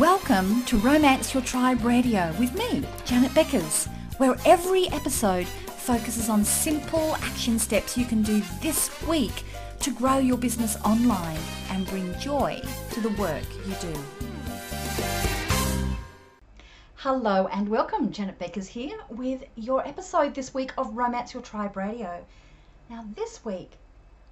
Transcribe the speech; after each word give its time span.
Welcome 0.00 0.64
to 0.64 0.76
Romance 0.78 1.34
Your 1.34 1.42
Tribe 1.44 1.84
Radio 1.84 2.34
with 2.36 2.52
me, 2.56 2.82
Janet 3.04 3.30
Beckers, 3.30 3.86
where 4.16 4.34
every 4.44 4.88
episode 4.88 5.46
focuses 5.46 6.28
on 6.28 6.44
simple 6.44 7.14
action 7.22 7.60
steps 7.60 7.96
you 7.96 8.04
can 8.04 8.20
do 8.22 8.42
this 8.60 8.90
week 9.06 9.44
to 9.78 9.92
grow 9.92 10.18
your 10.18 10.36
business 10.36 10.76
online 10.84 11.38
and 11.70 11.86
bring 11.86 12.12
joy 12.18 12.60
to 12.90 13.00
the 13.00 13.10
work 13.10 13.44
you 13.68 13.74
do. 13.80 13.94
Hello 16.96 17.46
and 17.52 17.68
welcome, 17.68 18.10
Janet 18.10 18.40
Beckers 18.40 18.66
here 18.66 18.98
with 19.10 19.44
your 19.54 19.86
episode 19.86 20.34
this 20.34 20.52
week 20.52 20.72
of 20.76 20.96
Romance 20.96 21.32
Your 21.32 21.42
Tribe 21.44 21.76
Radio. 21.76 22.24
Now, 22.90 23.04
this 23.14 23.44
week 23.44 23.70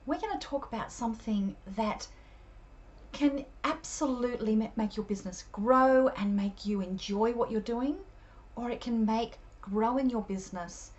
we're 0.06 0.18
going 0.18 0.36
to 0.36 0.44
talk 0.44 0.66
about 0.66 0.90
something 0.90 1.54
that 1.76 2.08
can 3.12 3.44
absolutely 3.64 4.56
make 4.76 4.96
your 4.96 5.06
business 5.06 5.44
grow 5.52 6.08
and 6.08 6.36
make 6.36 6.66
you 6.66 6.80
enjoy 6.80 7.32
what 7.32 7.50
you're 7.50 7.60
doing, 7.60 7.96
or 8.56 8.70
it 8.70 8.80
can 8.80 9.04
make 9.06 9.38
growing 9.60 10.10
your 10.10 10.22
business 10.22 10.90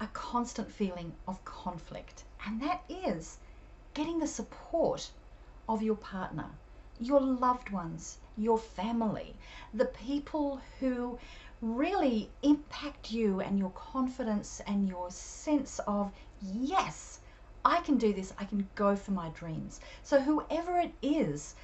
a 0.00 0.06
constant 0.08 0.70
feeling 0.70 1.12
of 1.26 1.44
conflict. 1.44 2.24
And 2.46 2.60
that 2.62 2.82
is 2.88 3.38
getting 3.94 4.18
the 4.18 4.26
support 4.26 5.10
of 5.68 5.82
your 5.82 5.96
partner, 5.96 6.46
your 7.00 7.20
loved 7.20 7.70
ones, 7.70 8.18
your 8.36 8.58
family, 8.58 9.34
the 9.74 9.86
people 9.86 10.60
who 10.78 11.18
really 11.62 12.30
impact 12.42 13.10
you 13.10 13.40
and 13.40 13.58
your 13.58 13.70
confidence 13.70 14.60
and 14.66 14.86
your 14.88 15.10
sense 15.10 15.80
of, 15.86 16.12
yes, 16.42 17.20
I 17.66 17.80
can 17.80 17.98
do 17.98 18.12
this, 18.12 18.32
I 18.38 18.44
can 18.44 18.68
go 18.76 18.94
for 18.94 19.10
my 19.10 19.28
dreams. 19.30 19.80
So, 20.04 20.20
whoever 20.20 20.78
it 20.78 20.92
is 21.02 21.56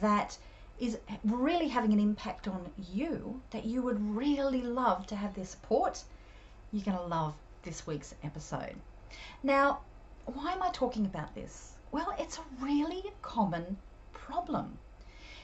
that 0.00 0.38
is 0.78 0.98
really 1.24 1.66
having 1.66 1.92
an 1.92 1.98
impact 1.98 2.46
on 2.46 2.70
you, 2.92 3.42
that 3.50 3.64
you 3.64 3.82
would 3.82 4.00
really 4.16 4.62
love 4.62 5.08
to 5.08 5.16
have 5.16 5.34
their 5.34 5.44
support, 5.44 6.04
you're 6.72 6.84
going 6.84 6.96
to 6.96 7.02
love 7.02 7.34
this 7.62 7.88
week's 7.88 8.14
episode. 8.22 8.76
Now, 9.42 9.80
why 10.26 10.52
am 10.52 10.62
I 10.62 10.70
talking 10.70 11.06
about 11.06 11.34
this? 11.34 11.72
Well, 11.90 12.14
it's 12.20 12.38
a 12.38 12.64
really 12.64 13.02
common 13.20 13.78
problem. 14.12 14.78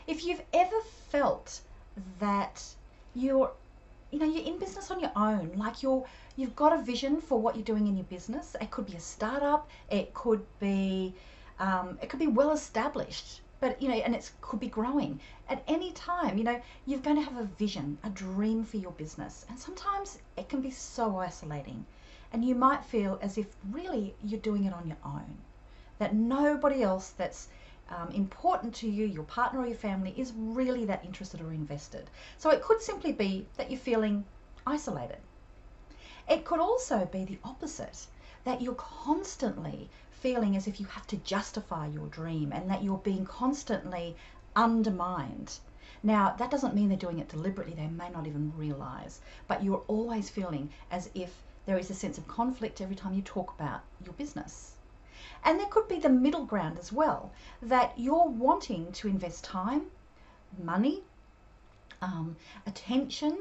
If 0.07 0.25
you've 0.25 0.43
ever 0.53 0.81
felt 1.09 1.61
that 2.21 2.63
you're 3.15 3.51
you 4.11 4.21
know 4.21 4.27
you're 4.27 4.45
in 4.45 4.59
business 4.59 4.91
on 4.91 5.01
your 5.01 5.11
own 5.17 5.51
like 5.57 5.83
you're 5.83 6.05
you've 6.37 6.57
got 6.57 6.73
a 6.73 6.83
vision 6.83 7.21
for 7.21 7.41
what 7.41 7.55
you're 7.55 7.65
doing 7.65 7.87
in 7.87 7.97
your 7.97 8.05
business 8.05 8.57
it 8.61 8.71
could 8.71 8.87
be 8.87 8.95
a 8.95 9.01
startup 9.01 9.69
it 9.91 10.13
could 10.15 10.45
be 10.61 11.15
um, 11.61 11.99
it 12.03 12.09
could 12.09 12.19
be 12.19 12.27
well 12.27 12.51
established 12.53 13.41
but 13.61 13.81
you 13.81 13.89
know 13.89 13.95
and 13.95 14.15
it 14.15 14.31
could 14.41 14.61
be 14.61 14.69
growing 14.69 15.21
at 15.49 15.63
any 15.69 15.93
time 15.93 16.37
you 16.37 16.45
know 16.45 16.61
you're 16.87 17.01
going 17.01 17.17
to 17.17 17.23
have 17.23 17.39
a 17.39 17.45
vision 17.59 17.97
a 18.05 18.11
dream 18.11 18.65
for 18.65 18.77
your 18.77 18.93
business 18.93 19.47
and 19.49 19.59
sometimes 19.59 20.19
it 20.37 20.49
can 20.49 20.61
be 20.61 20.71
so 20.71 21.17
isolating 21.19 21.85
and 22.33 22.45
you 22.45 22.55
might 22.55 22.85
feel 22.85 23.19
as 23.23 23.39
if 23.39 23.47
really 23.71 24.15
you're 24.25 24.41
doing 24.41 24.65
it 24.65 24.75
on 24.75 24.87
your 24.87 24.97
own 25.05 25.39
that 25.99 26.15
nobody 26.15 26.83
else 26.83 27.11
that's 27.11 27.49
um, 27.91 28.11
important 28.11 28.75
to 28.75 28.89
you, 28.89 29.07
your 29.07 29.25
partner 29.25 29.61
or 29.61 29.67
your 29.67 29.77
family, 29.77 30.15
is 30.17 30.33
really 30.37 30.85
that 30.87 31.05
interested 31.05 31.41
or 31.41 31.53
invested. 31.53 32.11
So 32.39 32.51
it 32.51 32.63
could 32.63 32.81
simply 32.81 33.13
be 33.13 33.47
that 33.57 33.71
you're 33.71 33.81
feeling 33.81 34.25
isolated. 34.67 35.19
It 36.29 36.45
could 36.45 36.61
also 36.61 37.07
be 37.07 37.25
the 37.25 37.39
opposite, 37.45 38.07
that 38.45 38.63
you're 38.63 38.75
constantly 38.75 39.91
feeling 40.11 40.57
as 40.57 40.67
if 40.67 40.81
you 40.81 40.87
have 40.87 41.07
to 41.09 41.17
justify 41.19 41.87
your 41.87 42.07
dream 42.07 42.53
and 42.53 42.71
that 42.71 42.83
you're 42.83 42.99
being 42.99 43.27
constantly 43.27 44.17
undermined. 44.57 45.59
Now, 46.03 46.35
that 46.39 46.51
doesn't 46.51 46.75
mean 46.75 46.89
they're 46.89 46.99
doing 46.99 47.19
it 47.19 47.29
deliberately, 47.29 47.75
they 47.75 47.89
may 47.89 48.11
not 48.11 48.27
even 48.27 48.53
realize, 48.57 49.21
but 49.49 49.63
you're 49.63 49.85
always 49.87 50.31
feeling 50.31 50.71
as 50.91 51.11
if 51.15 51.43
there 51.67 51.79
is 51.79 51.91
a 51.91 51.95
sense 51.95 52.19
of 52.19 52.29
conflict 52.29 52.81
every 52.81 52.97
time 52.97 53.15
you 53.15 53.23
talk 53.23 53.55
about 53.59 53.83
your 54.05 54.15
business. 54.15 54.73
And 55.45 55.59
there 55.59 55.67
could 55.67 55.89
be 55.89 55.99
the 55.99 56.09
middle 56.09 56.45
ground 56.45 56.79
as 56.79 56.93
well, 56.93 57.33
that 57.63 57.93
you're 57.97 58.29
wanting 58.29 58.93
to 58.93 59.09
invest 59.09 59.45
time, 59.45 59.83
money, 60.63 61.03
um, 62.01 62.37
attention, 62.67 63.39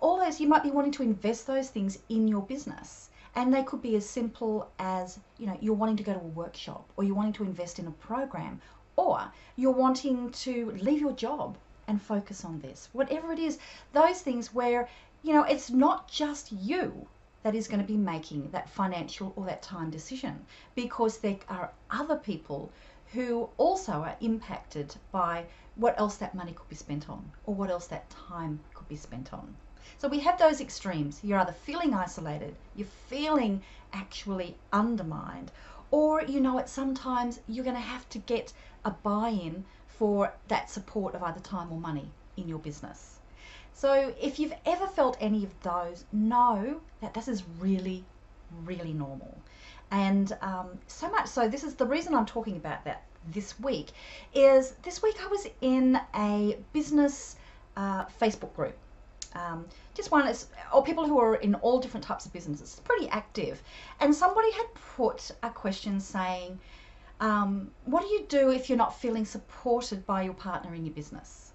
all 0.00 0.18
those, 0.18 0.40
you 0.40 0.48
might 0.48 0.62
be 0.62 0.70
wanting 0.70 0.92
to 0.92 1.02
invest 1.02 1.46
those 1.46 1.70
things 1.70 1.98
in 2.08 2.28
your 2.28 2.42
business. 2.42 3.10
And 3.34 3.52
they 3.52 3.62
could 3.62 3.82
be 3.82 3.96
as 3.96 4.08
simple 4.08 4.70
as, 4.78 5.18
you 5.38 5.46
know, 5.46 5.56
you're 5.60 5.74
wanting 5.74 5.96
to 5.96 6.02
go 6.02 6.14
to 6.14 6.20
a 6.20 6.34
workshop 6.42 6.88
or 6.96 7.04
you're 7.04 7.16
wanting 7.16 7.32
to 7.34 7.44
invest 7.44 7.78
in 7.78 7.86
a 7.86 7.90
program 7.90 8.60
or 8.96 9.30
you're 9.56 9.70
wanting 9.72 10.30
to 10.30 10.70
leave 10.72 11.00
your 11.00 11.12
job 11.12 11.56
and 11.86 12.00
focus 12.02 12.44
on 12.44 12.60
this. 12.60 12.88
Whatever 12.92 13.32
it 13.32 13.38
is, 13.38 13.58
those 13.92 14.20
things 14.20 14.52
where, 14.54 14.88
you 15.22 15.32
know, 15.32 15.44
it's 15.44 15.70
not 15.70 16.08
just 16.08 16.52
you 16.52 17.06
that 17.42 17.54
is 17.54 17.68
going 17.68 17.80
to 17.80 17.86
be 17.86 17.96
making 17.96 18.50
that 18.50 18.68
financial 18.68 19.32
or 19.36 19.46
that 19.46 19.62
time 19.62 19.90
decision 19.90 20.44
because 20.74 21.18
there 21.18 21.38
are 21.48 21.70
other 21.90 22.16
people 22.16 22.70
who 23.12 23.48
also 23.56 23.92
are 23.92 24.16
impacted 24.20 24.94
by 25.12 25.44
what 25.76 25.98
else 25.98 26.16
that 26.16 26.34
money 26.34 26.52
could 26.52 26.68
be 26.68 26.74
spent 26.74 27.08
on 27.08 27.30
or 27.46 27.54
what 27.54 27.70
else 27.70 27.86
that 27.86 28.10
time 28.10 28.60
could 28.74 28.88
be 28.88 28.96
spent 28.96 29.32
on. 29.32 29.56
So 29.98 30.08
we 30.08 30.20
have 30.20 30.38
those 30.38 30.60
extremes. 30.60 31.20
You're 31.22 31.38
either 31.38 31.52
feeling 31.52 31.94
isolated, 31.94 32.54
you're 32.76 32.86
feeling 33.08 33.62
actually 33.92 34.56
undermined, 34.72 35.50
or 35.90 36.22
you 36.22 36.40
know 36.40 36.58
it 36.58 36.68
sometimes 36.68 37.40
you're 37.48 37.64
going 37.64 37.76
to 37.76 37.82
have 37.82 38.08
to 38.10 38.18
get 38.18 38.52
a 38.84 38.90
buy 38.90 39.28
in 39.28 39.64
for 39.86 40.32
that 40.48 40.70
support 40.70 41.14
of 41.14 41.22
either 41.22 41.40
time 41.40 41.72
or 41.72 41.78
money 41.78 42.08
in 42.36 42.48
your 42.48 42.58
business. 42.58 43.18
So 43.74 44.12
if 44.20 44.38
you've 44.38 44.54
ever 44.66 44.86
felt 44.86 45.16
any 45.20 45.44
of 45.44 45.60
those, 45.62 46.04
know 46.12 46.80
that 47.00 47.14
this 47.14 47.28
is 47.28 47.42
really, 47.60 48.04
really 48.64 48.92
normal. 48.92 49.38
And 49.90 50.36
um, 50.42 50.78
so 50.86 51.08
much 51.10 51.28
so, 51.28 51.48
this 51.48 51.64
is 51.64 51.74
the 51.74 51.86
reason 51.86 52.14
I'm 52.14 52.26
talking 52.26 52.56
about 52.56 52.84
that 52.84 53.02
this 53.30 53.58
week, 53.60 53.88
is 54.34 54.72
this 54.82 55.02
week 55.02 55.16
I 55.22 55.28
was 55.28 55.46
in 55.60 55.98
a 56.14 56.58
business 56.72 57.36
uh, 57.76 58.04
Facebook 58.20 58.54
group. 58.54 58.76
Um, 59.34 59.66
just 59.94 60.10
one, 60.10 60.26
is, 60.26 60.46
or 60.72 60.82
people 60.82 61.06
who 61.06 61.18
are 61.18 61.36
in 61.36 61.54
all 61.56 61.80
different 61.80 62.04
types 62.04 62.26
of 62.26 62.32
businesses, 62.32 62.80
pretty 62.84 63.08
active. 63.08 63.62
And 64.00 64.14
somebody 64.14 64.50
had 64.52 64.66
put 64.96 65.30
a 65.42 65.50
question 65.50 66.00
saying, 66.00 66.58
um, 67.20 67.70
what 67.84 68.02
do 68.02 68.08
you 68.08 68.24
do 68.28 68.50
if 68.50 68.68
you're 68.68 68.78
not 68.78 68.98
feeling 68.98 69.24
supported 69.24 70.06
by 70.06 70.22
your 70.22 70.34
partner 70.34 70.74
in 70.74 70.84
your 70.84 70.94
business? 70.94 71.48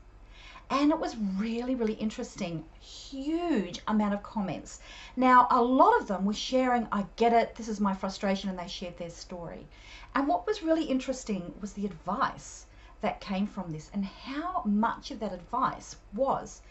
and 0.70 0.92
it 0.92 1.00
was 1.00 1.16
really, 1.18 1.76
really 1.76 1.94
interesting. 1.94 2.66
Huge 2.80 3.80
amount 3.88 4.14
of 4.14 4.24
comments. 4.24 4.80
Now, 5.16 5.48
a 5.52 5.62
lot 5.62 6.00
of 6.00 6.08
them 6.08 6.26
were 6.26 6.34
sharing, 6.34 6.88
I 6.92 7.06
get 7.16 7.32
it, 7.32 7.56
this 7.56 7.68
is 7.68 7.80
my 7.80 7.94
frustration, 7.94 8.50
and 8.50 8.58
they 8.58 8.68
shared 8.68 8.98
their 8.98 9.12
story. 9.12 9.68
And 10.16 10.28
what 10.28 10.48
was 10.48 10.64
really 10.64 10.86
interesting 10.86 11.54
was 11.62 11.74
the 11.74 11.86
advice 11.86 12.66
that 13.02 13.22
came 13.22 13.46
from 13.46 13.72
this 13.72 13.92
and 13.94 14.06
how 14.06 14.64
much 14.66 15.12
of 15.12 15.20
that 15.20 15.34
advice 15.34 15.98
was 16.14 16.62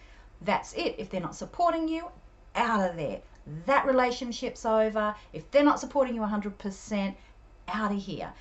that's 0.45 0.73
it. 0.75 0.97
If 0.99 1.11
they're 1.11 1.21
not 1.21 1.35
supporting 1.35 1.89
you, 1.89 2.09
out 2.55 2.91
of 2.91 2.97
there. 2.97 3.21
That 3.67 3.87
relationship's 3.87 4.65
over. 4.65 5.15
If 5.33 5.51
they're 5.51 5.65
not 5.65 5.81
supporting 5.81 6.15
you 6.15 6.21
100%, 6.21 7.15
out 7.69 7.93
of 7.93 8.03
here. 8.03 8.33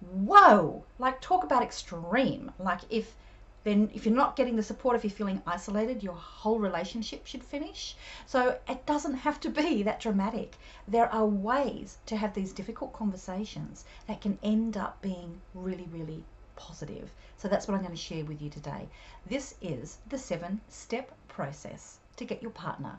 Whoa! 0.00 0.84
Like, 0.98 1.20
talk 1.20 1.44
about 1.44 1.62
extreme. 1.62 2.52
Like, 2.58 2.80
if 2.90 3.14
then 3.66 3.90
if 3.92 4.06
you're 4.06 4.14
not 4.14 4.36
getting 4.36 4.54
the 4.54 4.62
support, 4.62 4.94
if 4.94 5.02
you're 5.02 5.10
feeling 5.10 5.42
isolated, 5.44 6.00
your 6.00 6.14
whole 6.14 6.60
relationship 6.60 7.26
should 7.26 7.42
finish. 7.42 7.96
So 8.24 8.56
it 8.68 8.86
doesn't 8.86 9.14
have 9.14 9.40
to 9.40 9.50
be 9.50 9.82
that 9.82 9.98
dramatic. 9.98 10.56
There 10.86 11.12
are 11.12 11.26
ways 11.26 11.98
to 12.06 12.16
have 12.16 12.32
these 12.32 12.52
difficult 12.52 12.92
conversations 12.92 13.84
that 14.06 14.20
can 14.20 14.38
end 14.40 14.76
up 14.76 15.02
being 15.02 15.40
really, 15.52 15.88
really 15.90 16.22
positive. 16.54 17.10
So 17.38 17.48
that's 17.48 17.66
what 17.66 17.74
I'm 17.74 17.82
going 17.82 17.90
to 17.90 18.00
share 18.00 18.24
with 18.24 18.40
you 18.40 18.50
today. 18.50 18.88
This 19.26 19.56
is 19.60 19.98
the 20.08 20.18
seven 20.18 20.60
step 20.68 21.10
process 21.36 21.98
to 22.16 22.24
get 22.24 22.40
your 22.40 22.50
partner 22.50 22.98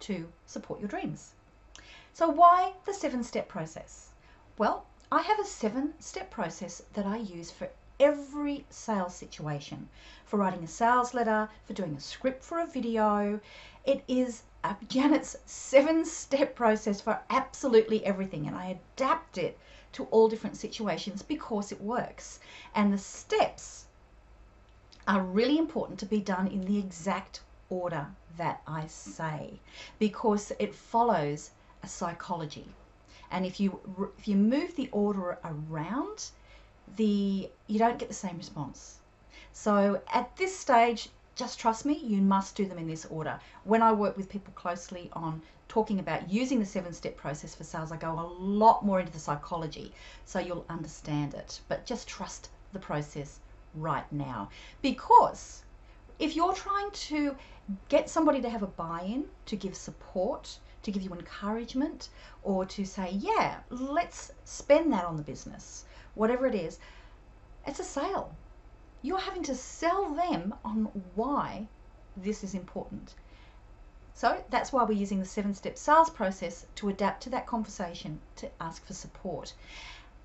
to 0.00 0.32
support 0.46 0.80
your 0.80 0.88
dreams. 0.88 1.34
So, 2.14 2.26
why 2.26 2.72
the 2.86 2.94
seven 2.94 3.22
step 3.22 3.48
process? 3.48 4.12
Well, 4.56 4.86
I 5.12 5.20
have 5.20 5.38
a 5.38 5.44
seven 5.44 5.92
step 6.00 6.30
process 6.30 6.82
that 6.94 7.04
I 7.04 7.18
use 7.18 7.50
for 7.50 7.68
every 8.00 8.64
sales 8.70 9.14
situation 9.14 9.90
for 10.24 10.38
writing 10.38 10.64
a 10.64 10.66
sales 10.68 11.12
letter, 11.12 11.50
for 11.66 11.74
doing 11.74 11.94
a 11.94 12.00
script 12.00 12.42
for 12.42 12.60
a 12.60 12.66
video. 12.66 13.40
It 13.84 14.02
is 14.08 14.44
Janet's 14.88 15.36
seven 15.44 16.06
step 16.06 16.54
process 16.54 17.02
for 17.02 17.20
absolutely 17.28 18.06
everything, 18.06 18.46
and 18.46 18.56
I 18.56 18.78
adapt 18.78 19.36
it 19.36 19.58
to 19.92 20.04
all 20.04 20.30
different 20.30 20.56
situations 20.56 21.22
because 21.22 21.72
it 21.72 21.80
works. 21.82 22.40
And 22.74 22.90
the 22.90 22.98
steps 22.98 23.84
are 25.06 25.20
really 25.20 25.58
important 25.58 25.98
to 25.98 26.06
be 26.06 26.20
done 26.20 26.46
in 26.48 26.64
the 26.64 26.78
exact 26.78 27.40
order 27.68 28.06
that 28.36 28.60
I 28.66 28.86
say 28.86 29.60
because 29.98 30.52
it 30.58 30.74
follows 30.74 31.50
a 31.82 31.88
psychology. 31.88 32.68
And 33.30 33.44
if 33.44 33.58
you 33.58 33.80
if 34.18 34.28
you 34.28 34.36
move 34.36 34.76
the 34.76 34.88
order 34.92 35.38
around, 35.44 36.30
the 36.96 37.50
you 37.66 37.78
don't 37.78 37.98
get 37.98 38.08
the 38.08 38.14
same 38.14 38.36
response. 38.36 38.98
So 39.52 40.02
at 40.12 40.36
this 40.36 40.56
stage, 40.56 41.08
just 41.34 41.58
trust 41.58 41.84
me, 41.84 41.94
you 41.94 42.22
must 42.22 42.56
do 42.56 42.66
them 42.66 42.78
in 42.78 42.86
this 42.86 43.04
order. 43.06 43.38
When 43.64 43.82
I 43.82 43.92
work 43.92 44.16
with 44.16 44.28
people 44.28 44.52
closely 44.54 45.10
on 45.12 45.42
talking 45.68 45.98
about 45.98 46.30
using 46.30 46.60
the 46.60 46.66
seven 46.66 46.92
step 46.92 47.16
process 47.16 47.54
for 47.54 47.64
sales, 47.64 47.92
I 47.92 47.96
go 47.96 48.12
a 48.12 48.32
lot 48.40 48.84
more 48.84 49.00
into 49.00 49.12
the 49.12 49.18
psychology 49.18 49.92
so 50.24 50.38
you'll 50.38 50.64
understand 50.68 51.34
it. 51.34 51.60
But 51.68 51.84
just 51.84 52.08
trust 52.08 52.48
the 52.72 52.78
process 52.78 53.40
right 53.74 54.10
now 54.12 54.48
because 54.80 55.62
if 56.18 56.36
you're 56.36 56.54
trying 56.54 56.90
to 56.90 57.36
get 57.88 58.08
somebody 58.08 58.40
to 58.40 58.50
have 58.50 58.62
a 58.62 58.66
buy 58.66 59.02
in, 59.02 59.26
to 59.46 59.56
give 59.56 59.74
support, 59.74 60.58
to 60.82 60.90
give 60.90 61.02
you 61.02 61.12
encouragement, 61.12 62.08
or 62.42 62.64
to 62.64 62.84
say, 62.84 63.10
yeah, 63.12 63.58
let's 63.70 64.32
spend 64.44 64.92
that 64.92 65.04
on 65.04 65.16
the 65.16 65.22
business, 65.22 65.84
whatever 66.14 66.46
it 66.46 66.54
is, 66.54 66.78
it's 67.66 67.80
a 67.80 67.84
sale 67.84 68.34
you're 69.06 69.18
having 69.20 69.42
to 69.44 69.54
sell 69.54 70.12
them 70.14 70.52
on 70.64 70.84
why 71.14 71.68
this 72.16 72.42
is 72.42 72.54
important. 72.54 73.14
So 74.14 74.42
that's 74.50 74.72
why 74.72 74.82
we're 74.82 74.98
using 74.98 75.20
the 75.20 75.24
seven 75.26 75.54
step 75.54 75.78
sales 75.78 76.10
process 76.10 76.66
to 76.76 76.88
adapt 76.88 77.22
to 77.22 77.30
that 77.30 77.46
conversation 77.46 78.18
to 78.36 78.50
ask 78.60 78.84
for 78.84 78.94
support. 78.94 79.52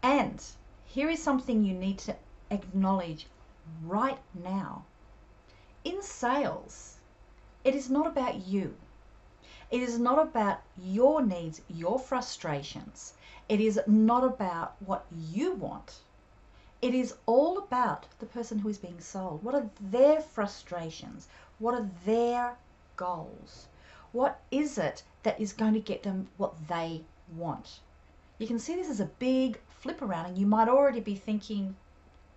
And 0.02 0.44
here 0.86 1.10
is 1.10 1.22
something 1.22 1.64
you 1.64 1.76
need 1.76 2.00
to 2.00 2.16
acknowledge 2.50 3.28
right 3.84 4.18
now. 4.34 4.86
Sales, 6.22 6.98
it 7.64 7.76
is 7.76 7.90
not 7.90 8.06
about 8.06 8.48
you. 8.48 8.76
It 9.72 9.82
is 9.82 9.98
not 9.98 10.20
about 10.20 10.62
your 10.78 11.22
needs, 11.22 11.62
your 11.68 12.00
frustrations. 12.00 13.14
It 13.50 13.60
is 13.60 13.80
not 13.88 14.24
about 14.24 14.76
what 14.86 15.06
you 15.12 15.54
want 15.54 16.02
it 16.82 16.96
is 16.96 17.14
all 17.28 17.60
about 17.60 18.08
the 18.18 18.26
person 18.26 18.58
who 18.60 18.70
is 18.70 18.80
being 18.80 19.00
sold. 19.00 19.44
What 19.44 19.54
are 19.54 19.70
their 19.80 20.20
frustrations? 20.20 21.28
What 21.60 21.76
are 21.76 21.88
their 22.06 22.58
goals? 22.96 23.68
What 24.12 24.42
is 24.50 24.80
it 24.80 25.04
that 25.22 25.40
is 25.40 25.54
going 25.54 25.74
to 25.74 25.80
get 25.80 26.02
them 26.04 26.30
what 26.38 26.68
they 26.68 27.04
want? 27.36 27.82
You 28.40 28.48
can 28.48 28.58
see 28.58 28.76
this 28.76 28.90
is 28.90 29.00
a 29.00 29.06
big 29.20 29.60
flip 29.70 30.02
around, 30.02 30.26
and 30.26 30.38
you 30.38 30.48
might 30.48 30.68
already 30.68 31.00
be 31.00 31.16
thinking, 31.16 31.76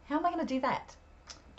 How 0.09 0.19
am 0.19 0.27
I 0.27 0.33
going 0.33 0.47
to 0.47 0.55
do 0.55 0.61
that? 0.61 0.97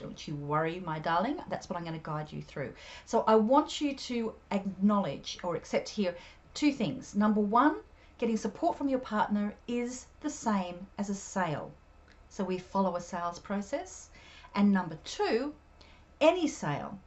Don't 0.06 0.28
you 0.28 0.36
worry, 0.36 0.80
my 0.81 1.00
darling. 1.00 1.40
That's 1.50 1.68
what 1.68 1.78
I'm 1.78 1.84
going 1.84 2.00
to 2.00 2.06
guide 2.06 2.31
you 2.31 2.44
through. 2.44 2.75
So 3.07 3.24
I 3.25 3.38
want 3.38 3.81
you 3.81 3.96
to 3.96 4.36
acknowledge 4.52 5.40
or 5.42 5.56
accept 5.56 5.90
here 5.90 6.16
two 6.54 6.72
things. 6.72 7.16
Number 7.16 7.42
one, 7.42 7.78
getting 8.19 8.38
support 8.38 8.78
from 8.78 8.88
your 8.88 9.00
partner 9.00 9.56
is 9.68 10.06
the 10.22 10.30
same 10.30 10.86
as 11.00 11.10
a 11.10 11.16
sale. 11.16 11.72
So 12.30 12.44
we 12.44 12.60
follow 12.60 12.96
a 12.96 13.02
sales 13.02 13.40
process. 13.40 14.12
And 14.54 14.72
number 14.72 15.00
two, 15.06 15.56
any 16.22 16.48
sale, 16.48 17.00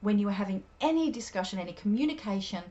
when 0.00 0.18
you 0.18 0.26
are 0.28 0.42
having 0.42 0.62
any 0.80 1.10
discussion, 1.10 1.58
any 1.58 1.74
communication, 1.74 2.64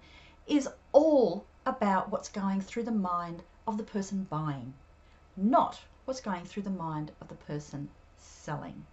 is 0.47 0.67
all 0.93 1.45
about 1.67 2.09
what's 2.09 2.29
going 2.29 2.61
through 2.61 2.85
the 2.85 2.91
mind 2.91 3.43
of 3.67 3.77
the 3.77 3.83
person 3.83 4.25
buying, 4.31 4.73
not 5.37 5.79
what's 6.05 6.21
going 6.21 6.45
through 6.45 6.63
the 6.63 6.71
mind 6.71 7.11
of 7.21 7.27
the 7.27 7.35
person 7.35 7.87
selling. 8.17 8.87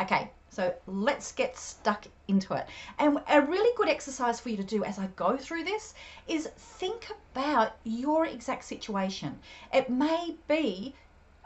Okay, 0.00 0.30
so 0.50 0.74
let's 0.86 1.32
get 1.32 1.56
stuck 1.56 2.06
into 2.28 2.54
it. 2.54 2.66
And 2.98 3.20
a 3.28 3.40
really 3.40 3.74
good 3.76 3.88
exercise 3.88 4.40
for 4.40 4.50
you 4.50 4.56
to 4.56 4.64
do 4.64 4.84
as 4.84 4.98
I 4.98 5.06
go 5.16 5.36
through 5.36 5.64
this 5.64 5.94
is 6.28 6.48
think 6.56 7.08
about 7.32 7.72
your 7.84 8.26
exact 8.26 8.64
situation. 8.64 9.38
It 9.72 9.88
may 9.88 10.36
be 10.48 10.94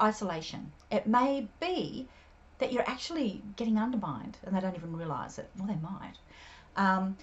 isolation. 0.00 0.72
It 0.90 1.06
may 1.06 1.48
be 1.60 2.08
that 2.58 2.72
you're 2.72 2.88
actually 2.88 3.42
getting 3.56 3.78
undermined 3.78 4.38
and 4.44 4.54
they 4.54 4.60
don't 4.60 4.76
even 4.76 4.96
realize 4.96 5.38
it. 5.38 5.48
Well, 5.56 5.68
they 5.68 5.76
might. 5.76 6.14
Um, 6.76 7.16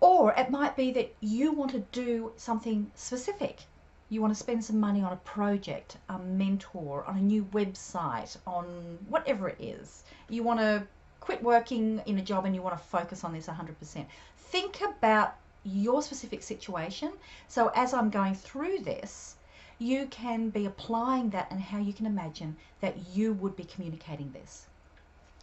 or 0.00 0.32
it 0.34 0.50
might 0.50 0.76
be 0.76 0.92
that 0.92 1.14
you 1.20 1.52
want 1.52 1.72
to 1.72 1.80
do 1.92 2.32
something 2.36 2.90
specific. 2.94 3.62
You 4.10 4.22
want 4.22 4.32
to 4.32 4.38
spend 4.38 4.64
some 4.64 4.80
money 4.80 5.02
on 5.02 5.12
a 5.12 5.16
project, 5.16 5.98
a 6.08 6.18
mentor, 6.18 7.04
on 7.06 7.18
a 7.18 7.20
new 7.20 7.44
website, 7.52 8.36
on 8.46 8.98
whatever 9.08 9.48
it 9.48 9.60
is. 9.60 10.04
You 10.28 10.42
want 10.42 10.60
to 10.60 10.86
quit 11.20 11.42
working 11.42 12.00
in 12.06 12.18
a 12.18 12.22
job 12.22 12.46
and 12.46 12.54
you 12.54 12.62
want 12.62 12.78
to 12.78 12.82
focus 12.82 13.22
on 13.22 13.32
this 13.32 13.46
100%. 13.46 14.06
Think 14.38 14.80
about 14.80 15.34
your 15.64 16.00
specific 16.02 16.42
situation. 16.42 17.12
So 17.48 17.70
as 17.74 17.92
I'm 17.92 18.08
going 18.08 18.34
through 18.34 18.78
this, 18.78 19.36
you 19.78 20.06
can 20.06 20.50
be 20.50 20.66
applying 20.66 21.30
that 21.30 21.50
and 21.50 21.60
how 21.60 21.78
you 21.78 21.92
can 21.92 22.06
imagine 22.06 22.56
that 22.80 22.96
you 23.14 23.34
would 23.34 23.56
be 23.56 23.64
communicating 23.64 24.32
this. 24.32 24.66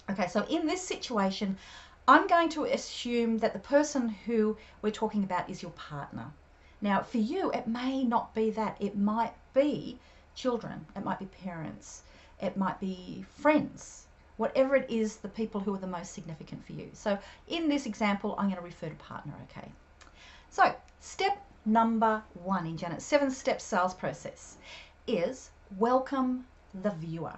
Okay, 0.10 0.28
so 0.28 0.44
in 0.50 0.66
this 0.66 0.82
situation, 0.82 1.58
I'm 2.08 2.28
going 2.28 2.50
to 2.50 2.66
assume 2.66 3.40
that 3.40 3.54
the 3.54 3.60
person 3.60 4.10
who 4.10 4.58
we're 4.82 4.92
talking 4.92 5.24
about 5.24 5.50
is 5.50 5.62
your 5.62 5.72
partner. 5.72 6.32
Now, 6.82 7.02
for 7.02 7.18
you, 7.18 7.52
it 7.52 7.68
may 7.68 8.04
not 8.04 8.34
be 8.36 8.50
that. 8.52 8.78
It 8.80 8.98
might 8.98 9.34
be 9.54 10.00
children, 10.36 10.86
it 10.96 11.04
might 11.04 11.20
be 11.20 11.26
parents, 11.26 12.04
it 12.42 12.58
might 12.58 12.80
be 12.80 13.26
friends, 13.38 14.08
whatever 14.38 14.76
it 14.76 14.90
is, 14.90 15.18
the 15.18 15.30
people 15.30 15.62
who 15.62 15.74
are 15.74 15.80
the 15.80 15.88
most 15.88 16.14
significant 16.14 16.66
for 16.66 16.74
you. 16.74 16.90
So, 16.94 17.18
in 17.48 17.70
this 17.70 17.86
example, 17.86 18.36
I'm 18.38 18.50
going 18.50 18.58
to 18.58 18.62
refer 18.62 18.90
to 18.90 18.96
partner, 18.96 19.34
okay? 19.50 19.72
So, 20.50 20.76
step 21.00 21.42
number 21.66 22.22
one 22.44 22.68
in 22.68 22.78
Janet's 22.78 23.06
seven 23.06 23.32
step 23.32 23.62
sales 23.62 23.94
process 23.94 24.58
is 25.08 25.50
welcome 25.78 26.46
the 26.74 26.92
viewer. 26.92 27.38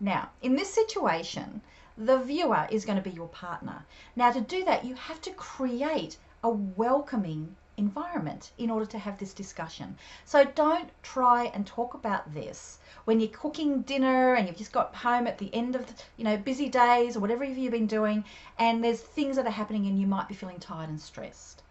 Now, 0.00 0.30
in 0.42 0.56
this 0.56 0.72
situation, 0.72 1.60
the 1.96 2.18
viewer 2.18 2.66
is 2.70 2.84
going 2.84 3.02
to 3.02 3.10
be 3.10 3.14
your 3.14 3.28
partner. 3.28 3.84
Now, 4.14 4.30
to 4.30 4.40
do 4.40 4.64
that, 4.64 4.84
you 4.84 4.94
have 4.94 5.20
to 5.22 5.30
create 5.32 6.16
a 6.42 6.50
welcoming 6.50 7.56
environment 7.78 8.50
in 8.58 8.70
order 8.70 8.84
to 8.84 8.98
have 8.98 9.16
this 9.18 9.32
discussion. 9.32 9.96
So 10.26 10.44
don't 10.44 10.90
try 11.02 11.44
and 11.54 11.66
talk 11.66 11.94
about 11.94 12.34
this 12.34 12.78
when 13.06 13.20
you're 13.20 13.30
cooking 13.30 13.82
dinner 13.82 14.34
and 14.34 14.46
you've 14.46 14.58
just 14.58 14.72
got 14.72 14.94
home 14.94 15.26
at 15.26 15.38
the 15.38 15.54
end 15.54 15.74
of 15.76 15.86
you 16.18 16.24
know 16.24 16.36
busy 16.36 16.68
days 16.68 17.16
or 17.16 17.20
whatever 17.20 17.44
you've 17.44 17.72
been 17.72 17.86
doing 17.86 18.24
and 18.58 18.84
there's 18.84 19.00
things 19.00 19.36
that 19.36 19.46
are 19.46 19.50
happening 19.50 19.86
and 19.86 19.98
you 19.98 20.06
might 20.06 20.28
be 20.28 20.34
feeling 20.34 20.58
tired 20.58 20.90
and 20.90 21.00
stressed 21.00 21.62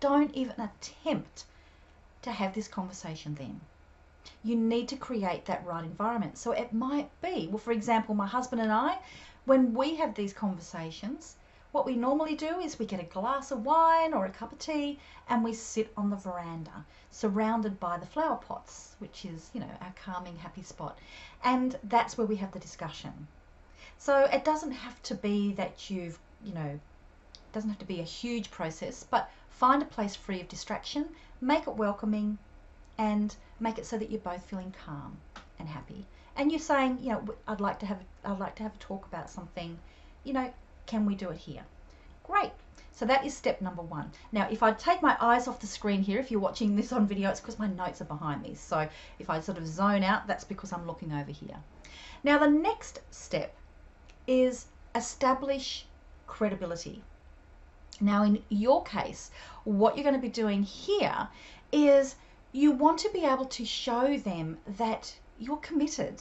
don't 0.00 0.32
even 0.34 0.60
attempt 0.60 1.44
to 2.22 2.30
have 2.30 2.54
this 2.54 2.68
conversation 2.68 3.34
then. 3.34 3.60
You 4.44 4.54
need 4.54 4.88
to 4.88 4.96
create 4.96 5.46
that 5.46 5.66
right 5.66 5.84
environment. 5.84 6.38
So 6.38 6.52
it 6.52 6.72
might 6.72 7.10
be, 7.20 7.48
well, 7.48 7.58
for 7.58 7.72
example, 7.72 8.14
my 8.14 8.26
husband 8.26 8.62
and 8.62 8.70
I, 8.70 8.98
when 9.44 9.74
we 9.74 9.96
have 9.96 10.14
these 10.14 10.32
conversations, 10.32 11.34
what 11.72 11.86
we 11.86 11.96
normally 11.96 12.34
do 12.34 12.58
is 12.58 12.78
we 12.78 12.86
get 12.86 13.00
a 13.00 13.04
glass 13.04 13.50
of 13.50 13.64
wine 13.64 14.14
or 14.14 14.26
a 14.26 14.30
cup 14.30 14.52
of 14.52 14.58
tea 14.58 14.98
and 15.28 15.44
we 15.44 15.52
sit 15.52 15.92
on 15.96 16.10
the 16.10 16.16
veranda 16.16 16.84
surrounded 17.10 17.78
by 17.78 17.98
the 17.98 18.06
flower 18.06 18.36
pots, 18.36 18.94
which 18.98 19.24
is, 19.24 19.50
you 19.52 19.60
know, 19.60 19.70
our 19.80 19.94
calming, 20.04 20.36
happy 20.36 20.62
spot. 20.62 20.98
And 21.44 21.78
that's 21.84 22.16
where 22.16 22.26
we 22.26 22.36
have 22.36 22.52
the 22.52 22.58
discussion. 22.58 23.28
So 23.98 24.24
it 24.24 24.44
doesn't 24.44 24.72
have 24.72 25.02
to 25.04 25.14
be 25.14 25.52
that 25.54 25.90
you've, 25.90 26.18
you 26.44 26.54
know, 26.54 26.78
it 27.34 27.52
doesn't 27.52 27.70
have 27.70 27.78
to 27.78 27.84
be 27.84 28.00
a 28.00 28.04
huge 28.04 28.50
process, 28.50 29.04
but 29.10 29.30
Find 29.58 29.82
a 29.82 29.86
place 29.86 30.14
free 30.14 30.40
of 30.40 30.46
distraction, 30.46 31.16
make 31.40 31.66
it 31.66 31.74
welcoming, 31.74 32.38
and 32.96 33.34
make 33.58 33.76
it 33.76 33.86
so 33.86 33.98
that 33.98 34.08
you're 34.08 34.20
both 34.20 34.44
feeling 34.44 34.72
calm 34.84 35.18
and 35.58 35.68
happy. 35.68 36.06
And 36.36 36.52
you're 36.52 36.60
saying, 36.60 37.00
you 37.00 37.10
know, 37.10 37.34
I'd 37.48 37.60
like 37.60 37.80
to 37.80 37.86
have 37.86 37.98
I'd 38.24 38.38
like 38.38 38.54
to 38.56 38.62
have 38.62 38.76
a 38.76 38.78
talk 38.78 39.04
about 39.06 39.28
something. 39.28 39.76
You 40.22 40.32
know, 40.34 40.54
can 40.88 41.06
we 41.06 41.14
do 41.14 41.30
it 41.30 41.36
here? 41.36 41.62
Great. 42.24 42.50
So 42.92 43.06
that 43.06 43.24
is 43.24 43.36
step 43.36 43.60
number 43.60 43.82
one. 43.82 44.10
Now, 44.32 44.48
if 44.50 44.60
I 44.62 44.72
take 44.72 45.02
my 45.02 45.16
eyes 45.20 45.46
off 45.46 45.60
the 45.60 45.68
screen 45.68 46.02
here, 46.02 46.18
if 46.18 46.32
you're 46.32 46.40
watching 46.40 46.74
this 46.74 46.92
on 46.92 47.06
video, 47.06 47.30
it's 47.30 47.38
because 47.38 47.58
my 47.58 47.68
notes 47.68 48.00
are 48.00 48.06
behind 48.06 48.42
me. 48.42 48.56
So 48.56 48.88
if 49.20 49.30
I 49.30 49.38
sort 49.38 49.58
of 49.58 49.68
zone 49.68 50.02
out, 50.02 50.26
that's 50.26 50.42
because 50.42 50.72
I'm 50.72 50.86
looking 50.86 51.12
over 51.12 51.30
here. 51.30 51.58
Now, 52.24 52.38
the 52.38 52.50
next 52.50 53.00
step 53.12 53.54
is 54.26 54.66
establish 54.96 55.86
credibility. 56.26 57.04
Now, 58.00 58.24
in 58.24 58.42
your 58.48 58.82
case, 58.82 59.30
what 59.64 59.96
you're 59.96 60.04
going 60.04 60.16
to 60.16 60.20
be 60.20 60.28
doing 60.28 60.62
here 60.62 61.28
is 61.70 62.16
you 62.52 62.72
want 62.72 62.98
to 63.00 63.10
be 63.10 63.24
able 63.24 63.44
to 63.44 63.64
show 63.64 64.16
them 64.16 64.58
that 64.78 65.14
you're 65.38 65.58
committed, 65.58 66.20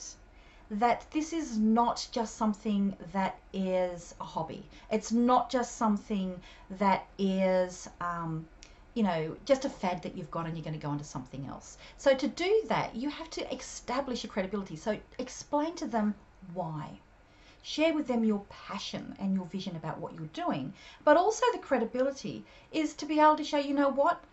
that 0.69 1.05
this 1.11 1.31
is 1.31 1.57
not 1.57 2.07
just 2.11 2.35
something 2.35 2.95
that 3.13 3.37
is 3.53 4.13
a 4.19 4.23
hobby. 4.23 4.65
It's 4.91 5.11
not 5.11 5.49
just 5.49 5.77
something 5.77 6.41
that 6.71 7.07
is, 7.17 7.89
um, 8.01 8.45
you 8.93 9.03
know, 9.03 9.37
just 9.45 9.63
a 9.63 9.69
fad 9.69 10.03
that 10.03 10.15
you've 10.17 10.31
got 10.31 10.45
and 10.45 10.57
you're 10.57 10.63
going 10.63 10.77
to 10.77 10.85
go 10.85 10.89
on 10.89 10.97
to 10.97 11.05
something 11.05 11.45
else. 11.45 11.77
So 11.97 12.15
to 12.15 12.27
do 12.27 12.63
that, 12.67 12.95
you 12.95 13.09
have 13.09 13.29
to 13.31 13.53
establish 13.53 14.23
your 14.23 14.31
credibility. 14.31 14.75
So 14.75 14.97
explain 15.19 15.75
to 15.75 15.87
them 15.87 16.15
why. 16.53 16.99
Share 17.61 17.93
with 17.93 18.07
them 18.07 18.23
your 18.23 18.45
passion 18.49 19.15
and 19.19 19.35
your 19.35 19.45
vision 19.45 19.75
about 19.75 19.99
what 19.99 20.15
you're 20.15 20.27
doing. 20.27 20.73
But 21.03 21.17
also, 21.17 21.45
the 21.51 21.59
credibility 21.59 22.45
is 22.71 22.93
to 22.95 23.05
be 23.05 23.19
able 23.19 23.35
to 23.37 23.43
show, 23.43 23.57
you 23.57 23.73
know 23.73 23.89
what, 23.89 24.23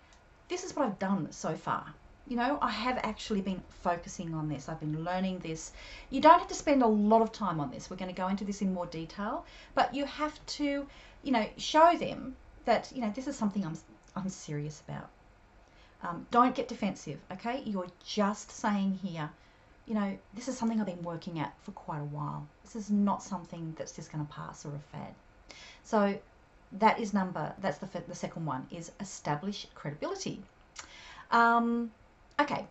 this 0.49 0.65
is 0.65 0.75
what 0.75 0.87
I've 0.87 0.99
done 0.99 1.33
so 1.33 1.55
far. 1.55 1.95
You 2.27 2.37
know, 2.37 2.59
I 2.63 2.71
have 2.71 2.99
actually 3.03 3.43
been 3.43 3.63
focusing 3.83 4.33
on 4.35 4.49
this. 4.49 4.69
I've 4.69 4.81
been 4.81 5.05
learning 5.05 5.41
this. 5.41 5.73
You 6.09 6.23
don't 6.23 6.39
have 6.39 6.49
to 6.49 6.55
spend 6.55 6.83
a 6.83 6.87
lot 6.87 7.21
of 7.21 7.33
time 7.33 7.61
on 7.61 7.71
this. 7.71 7.91
We're 7.91 7.99
going 7.99 8.15
to 8.15 8.17
go 8.17 8.29
into 8.29 8.45
this 8.45 8.63
in 8.63 8.73
more 8.73 8.87
detail, 8.87 9.45
but 9.75 9.95
you 9.95 10.07
have 10.07 10.45
to, 10.59 10.87
you 11.23 11.33
know, 11.33 11.47
show 11.59 11.97
them 11.99 12.37
that, 12.65 12.91
you 12.95 13.03
know, 13.03 13.13
this 13.15 13.27
is 13.27 13.37
something 13.37 13.65
I'm, 13.65 13.77
I'm 14.17 14.31
serious 14.31 14.83
about. 14.89 15.11
Um, 16.03 16.27
don't 16.31 16.55
get 16.55 16.69
defensive, 16.69 17.19
okay? 17.33 17.63
You're 17.65 17.89
just 18.07 18.51
saying 18.51 19.01
here, 19.03 19.31
you 19.87 19.95
know, 19.95 20.17
this 20.35 20.49
is 20.49 20.57
something 20.57 20.81
I've 20.81 20.87
been 20.87 21.03
working 21.03 21.39
at 21.39 21.55
for 21.63 21.73
quite 21.73 22.01
a 22.01 22.05
while. 22.05 22.47
This 22.63 22.75
is 22.75 22.91
not 22.91 23.23
something 23.23 23.75
that's 23.77 23.93
just 23.93 24.11
going 24.11 24.27
to 24.27 24.33
pass 24.33 24.65
or 24.65 24.71
a 24.75 24.97
fad. 24.97 25.15
So 25.83 26.19
that 26.73 26.99
is 26.99 27.13
number, 27.13 27.53
that's 27.61 27.79
the, 27.79 27.89
the 28.09 28.15
second 28.15 28.47
one, 28.47 28.67
is 28.71 28.93
establish 29.01 29.67
credibility. 29.75 30.43
Um, 31.31 31.91
Okay, 32.41 32.67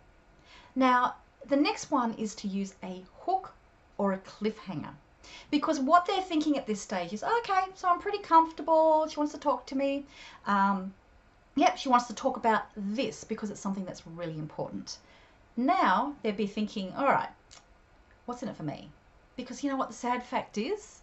now 0.74 1.16
the 1.46 1.56
next 1.56 1.90
one 1.90 2.14
is 2.14 2.34
to 2.36 2.48
use 2.48 2.74
a 2.82 3.02
hook 3.20 3.52
or 3.98 4.12
a 4.12 4.18
cliffhanger. 4.18 4.94
Because 5.50 5.80
what 5.80 6.04
they're 6.04 6.20
thinking 6.20 6.58
at 6.58 6.66
this 6.66 6.82
stage 6.82 7.12
is, 7.12 7.24
okay, 7.24 7.64
so 7.74 7.88
I'm 7.88 7.98
pretty 7.98 8.18
comfortable. 8.18 9.06
She 9.08 9.16
wants 9.16 9.32
to 9.32 9.40
talk 9.40 9.66
to 9.66 9.76
me. 9.76 10.04
Um, 10.46 10.92
yep, 11.54 11.78
she 11.78 11.88
wants 11.88 12.06
to 12.08 12.14
talk 12.14 12.36
about 12.36 12.64
this 12.76 13.24
because 13.24 13.50
it's 13.50 13.60
something 13.60 13.84
that's 13.84 14.06
really 14.06 14.38
important. 14.38 14.98
Now 15.56 16.14
they'd 16.22 16.36
be 16.36 16.46
thinking, 16.46 16.92
all 16.94 17.06
right, 17.06 17.30
what's 18.26 18.42
in 18.42 18.48
it 18.48 18.56
for 18.56 18.64
me? 18.64 18.90
Because 19.36 19.62
you 19.62 19.70
know 19.70 19.76
what 19.76 19.88
the 19.88 19.94
sad 19.94 20.24
fact 20.24 20.58
is? 20.58 21.00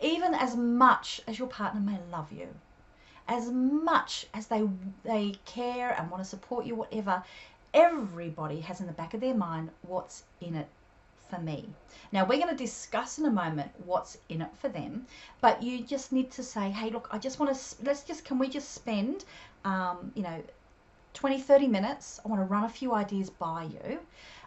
Even 0.00 0.34
as 0.34 0.56
much 0.56 1.20
as 1.26 1.38
your 1.38 1.48
partner 1.48 1.80
may 1.80 1.98
love 2.10 2.32
you, 2.32 2.48
as 3.26 3.50
much 3.50 4.26
as 4.32 4.46
they 4.46 4.66
they 5.04 5.34
care 5.44 5.90
and 5.98 6.10
want 6.10 6.22
to 6.22 6.28
support 6.28 6.64
you, 6.64 6.74
whatever, 6.74 7.22
everybody 7.74 8.60
has 8.60 8.80
in 8.80 8.86
the 8.86 8.92
back 8.92 9.14
of 9.14 9.20
their 9.20 9.34
mind 9.34 9.70
what's 9.82 10.24
in 10.40 10.54
it 10.54 10.68
for 11.28 11.38
me. 11.38 11.68
Now, 12.12 12.24
we're 12.24 12.38
going 12.38 12.56
to 12.56 12.56
discuss 12.56 13.18
in 13.18 13.26
a 13.26 13.30
moment 13.30 13.70
what's 13.84 14.16
in 14.28 14.42
it 14.42 14.50
for 14.58 14.68
them, 14.68 15.06
but 15.40 15.62
you 15.62 15.82
just 15.82 16.12
need 16.12 16.30
to 16.32 16.42
say, 16.42 16.70
hey, 16.70 16.90
look, 16.90 17.08
I 17.12 17.18
just 17.18 17.38
want 17.38 17.54
to, 17.54 17.84
let's 17.84 18.02
just, 18.02 18.24
can 18.24 18.38
we 18.38 18.48
just 18.48 18.72
spend, 18.72 19.24
um, 19.64 20.12
you 20.14 20.22
know, 20.22 20.42
20, 21.14 21.40
30 21.40 21.68
minutes? 21.68 22.20
I 22.24 22.28
want 22.28 22.40
to 22.40 22.46
run 22.46 22.64
a 22.64 22.68
few 22.68 22.94
ideas 22.94 23.28
by 23.28 23.64
you. 23.64 24.00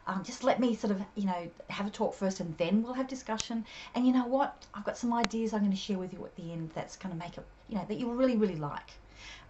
Um, 0.07 0.23
just 0.23 0.43
let 0.43 0.59
me 0.59 0.75
sort 0.75 0.91
of, 0.91 1.01
you 1.15 1.25
know, 1.25 1.49
have 1.69 1.85
a 1.85 1.91
talk 1.91 2.15
first 2.15 2.39
and 2.39 2.57
then 2.57 2.81
we'll 2.81 2.93
have 2.93 3.07
discussion. 3.07 3.65
And 3.93 4.07
you 4.07 4.13
know 4.13 4.25
what? 4.25 4.65
I've 4.73 4.83
got 4.83 4.97
some 4.97 5.13
ideas 5.13 5.53
I'm 5.53 5.59
going 5.59 5.71
to 5.71 5.77
share 5.77 5.99
with 5.99 6.13
you 6.13 6.25
at 6.25 6.35
the 6.35 6.51
end 6.51 6.71
that's 6.73 6.95
going 6.95 7.13
to 7.13 7.19
make 7.19 7.37
it, 7.37 7.45
you 7.69 7.75
know, 7.75 7.85
that 7.87 7.95
you'll 7.99 8.15
really, 8.15 8.35
really 8.35 8.55
like. 8.55 8.91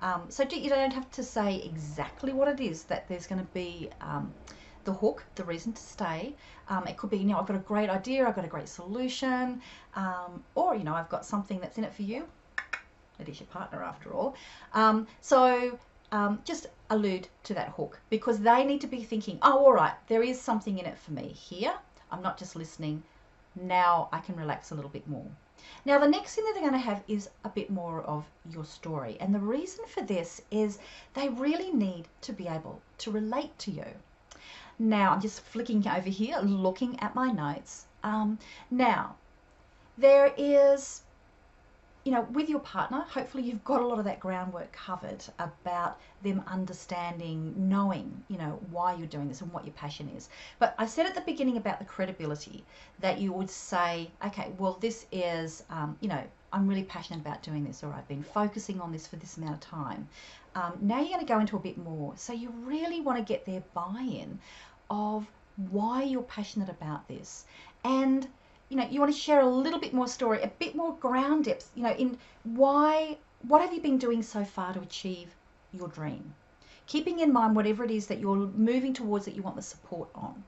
Um, 0.01 0.24
so 0.30 0.44
do, 0.44 0.60
you 0.60 0.70
don't 0.70 0.94
have 0.94 1.10
to 1.12 1.24
say 1.24 1.58
exactly 1.58 2.34
what 2.34 2.48
it 2.48 2.60
is 2.60 2.84
that 2.84 3.08
there's 3.08 3.28
going 3.28 3.42
to 3.42 3.48
be 3.54 3.90
um, 4.01 4.34
the 4.84 4.94
hook, 4.94 5.24
the 5.36 5.44
reason 5.44 5.74
to 5.74 5.82
stay. 5.82 6.36
Um, 6.68 6.88
it 6.88 6.98
could 6.98 7.10
be, 7.10 7.18
you 7.18 7.25
know, 7.25 7.38
I've 7.40 7.48
got 7.48 7.56
a 7.56 7.60
great 7.60 7.90
idea, 7.90 8.28
I've 8.28 8.36
got 8.36 8.46
a 8.46 8.50
great 8.50 8.70
solution, 8.70 9.62
um, 9.96 10.44
or, 10.56 10.75
you 10.75 10.84
know, 10.84 10.94
I've 10.94 11.10
got 11.10 11.25
something 11.25 11.60
that's 11.60 11.78
in 11.78 11.84
it 11.84 11.94
for 11.94 12.04
you. 12.04 12.28
It 13.20 13.30
is 13.30 13.40
your 13.40 13.48
partner 13.48 13.84
after 13.84 14.13
all. 14.13 14.36
Um, 14.74 15.08
so 15.22 15.78
um, 16.12 16.42
just 16.44 16.68
allude 16.90 17.28
to 17.44 17.54
that 17.54 17.70
hook 17.70 18.00
because 18.10 18.40
they 18.40 18.63
need 18.63 18.82
to 18.82 18.88
be 18.88 19.04
thinking, 19.04 19.38
oh, 19.42 19.66
all 19.66 19.74
right, 19.74 19.94
there 20.08 20.24
is 20.24 20.40
something 20.42 20.80
in 20.80 20.86
it 20.86 20.98
for 20.98 21.12
me 21.12 21.28
here. 21.28 21.74
I'm 22.12 22.22
not 22.22 22.38
just 22.38 22.56
listening. 22.56 23.04
Now 23.56 24.10
I 24.12 24.20
can 24.20 24.36
relax 24.36 24.72
a 24.72 24.75
little 24.75 24.90
bit 24.90 25.08
more. 25.08 25.28
Now, 25.86 26.00
the 26.00 26.08
next 26.08 26.36
thing 26.36 26.46
that 26.46 26.53
they're 26.53 26.70
going 26.70 26.74
to 26.74 26.89
have 26.89 27.03
is 27.08 27.30
a 27.44 27.50
bit 27.50 27.70
more 27.70 28.01
of 28.01 28.25
your 28.50 28.65
story. 28.65 29.18
And 29.20 29.34
the 29.34 29.39
reason 29.39 29.86
for 29.88 30.01
this 30.01 30.41
is 30.50 30.80
they 31.13 31.30
really 31.30 31.72
need 31.72 32.08
to 32.22 32.34
be 32.34 32.48
able 32.48 32.82
to 33.00 33.12
relate 33.12 33.58
to 33.60 33.72
you. 33.72 33.86
Now, 34.80 35.12
I'm 35.12 35.22
just 35.22 35.41
flicking 35.41 35.88
over 35.88 36.10
here, 36.10 36.39
looking 36.39 37.00
at 37.00 37.13
my 37.15 37.32
notes. 37.32 37.86
Um, 38.03 38.39
now, 38.70 39.15
there 39.98 40.34
is 40.38 41.03
you 42.03 42.12
know, 42.12 42.22
with 42.31 42.50
your 42.50 42.60
partner, 42.60 43.01
hopefully 43.08 43.43
you've 43.43 43.63
got 43.63 43.81
a 43.81 43.86
lot 43.86 44.00
of 44.00 44.05
that 44.05 44.20
groundwork 44.20 44.72
covered 44.72 45.24
about 45.38 46.00
them 46.24 46.43
understanding, 46.48 47.53
knowing, 47.55 48.24
you 48.27 48.38
know, 48.38 48.60
why 48.72 48.96
you're 48.96 49.08
doing 49.08 49.27
this 49.27 49.41
and 49.41 49.53
what 49.53 49.65
your 49.65 49.74
passion 49.74 50.10
is. 50.17 50.29
But 50.58 50.74
I 50.79 50.88
said 50.88 51.05
at 51.05 51.13
the 51.13 51.22
beginning 51.22 51.58
about 51.58 51.79
the 51.79 51.86
credibility 51.86 52.63
that 53.00 53.20
you 53.20 53.31
would 53.34 53.50
say, 53.50 54.10
okay, 54.25 54.51
well, 54.58 54.77
this 54.81 55.05
is, 55.12 55.63
um, 55.70 55.96
you 56.01 56.10
know, 56.10 56.24
I'm 56.51 56.67
really 56.67 56.84
passionate 56.84 57.20
about 57.20 57.43
doing 57.43 57.63
this, 57.63 57.84
or 57.84 57.93
I've 57.93 58.08
been 58.08 58.24
focusing 58.24 58.81
on 58.81 58.91
this 58.91 59.08
for 59.08 59.15
this 59.17 59.38
amount 59.38 59.53
of 59.53 59.60
time. 59.62 60.08
Um, 60.55 60.77
now 60.81 61.00
you're 61.00 61.10
going 61.10 61.20
to 61.20 61.25
go 61.25 61.39
into 61.39 61.55
a 61.55 61.60
bit 61.60 61.77
more. 61.77 62.13
So 62.17 62.34
you 62.34 62.51
really 62.63 63.00
want 63.00 63.17
to 63.20 63.24
get 63.24 63.46
their 63.46 63.63
buy 63.74 64.01
in 64.01 64.39
of 64.89 65.27
why 65.70 66.03
you're 66.03 66.24
passionate 66.24 66.70
about 66.70 67.08
this 67.08 67.46
and 67.84 68.27
you 68.72 68.78
know, 68.78 68.88
you 68.90 69.01
want 69.01 69.13
to 69.13 69.20
share 69.20 69.42
a 69.42 69.50
little 69.50 69.80
bit 69.80 69.94
more 69.94 70.08
story, 70.08 70.42
a 70.42 70.48
bit 70.48 70.75
more 70.75 70.96
ground 70.96 71.44
depth, 71.44 71.70
you 71.75 71.84
know, 71.84 71.92
in 71.92 72.18
why, 72.46 73.18
what 73.42 73.60
have 73.60 73.74
you 73.74 73.82
been 73.82 73.98
doing 73.98 74.24
so 74.24 74.46
far 74.46 74.74
to 74.74 74.80
achieve 74.80 75.36
your 75.74 75.90
dream? 75.90 76.34
Keeping 76.88 77.20
in 77.20 77.34
mind 77.34 77.54
whatever 77.54 77.84
it 77.84 77.92
is 77.92 78.08
that 78.08 78.20
you're 78.20 78.38
moving 78.38 78.94
towards 78.94 79.25
that 79.25 79.36
you 79.36 79.42
want 79.42 79.58
the 79.58 79.62
support 79.62 80.08
on. 80.16 80.46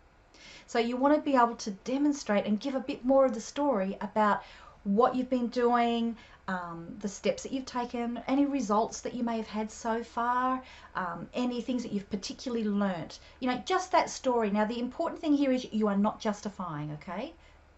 So 0.67 0.79
you 0.79 0.95
want 0.95 1.13
to 1.15 1.21
be 1.21 1.35
able 1.35 1.57
to 1.57 1.71
demonstrate 1.71 2.45
and 2.45 2.61
give 2.61 2.75
a 2.75 2.79
bit 2.79 3.03
more 3.03 3.25
of 3.25 3.33
the 3.33 3.41
story 3.41 3.97
about 3.99 4.41
what 4.85 5.15
you've 5.15 5.29
been 5.29 5.47
doing, 5.47 6.15
um, 6.47 6.95
the 6.99 7.09
steps 7.09 7.43
that 7.43 7.51
you've 7.51 7.65
taken, 7.65 8.21
any 8.25 8.45
results 8.45 9.01
that 9.01 9.13
you 9.13 9.23
may 9.23 9.35
have 9.35 9.47
had 9.47 9.69
so 9.69 10.01
far, 10.01 10.63
um, 10.95 11.27
any 11.33 11.59
things 11.59 11.83
that 11.83 11.91
you've 11.91 12.09
particularly 12.09 12.63
learnt. 12.63 13.19
You 13.41 13.49
know, 13.49 13.61
just 13.65 13.91
that 13.91 14.09
story. 14.09 14.49
Now, 14.49 14.63
the 14.63 14.79
important 14.79 15.19
thing 15.19 15.33
here 15.33 15.51
is 15.51 15.67
you 15.73 15.89
are 15.89 15.97
not 15.97 16.21
justifying, 16.21 16.91
okay? 16.93 17.33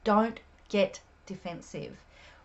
Don't 0.06 0.40
get 0.70 1.02
defensive. 1.26 1.98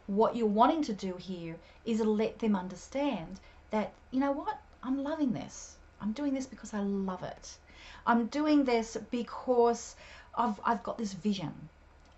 What 0.06 0.34
you're 0.34 0.46
wanting 0.46 0.82
to 0.84 0.94
do 0.94 1.16
here 1.16 1.56
is 1.84 2.00
let 2.00 2.38
them 2.38 2.56
understand 2.56 3.38
that, 3.70 3.92
you 4.10 4.18
know 4.18 4.32
what, 4.32 4.60
I'm 4.82 5.04
loving 5.04 5.34
this. 5.34 5.76
I'm 6.00 6.12
doing 6.12 6.32
this 6.32 6.46
because 6.46 6.72
I 6.72 6.80
love 6.80 7.22
it. 7.22 7.58
I'm 8.06 8.28
doing 8.28 8.64
this 8.64 8.96
because 9.10 9.94
I've, 10.34 10.58
I've 10.64 10.82
got 10.82 10.96
this 10.96 11.12
vision. 11.12 11.68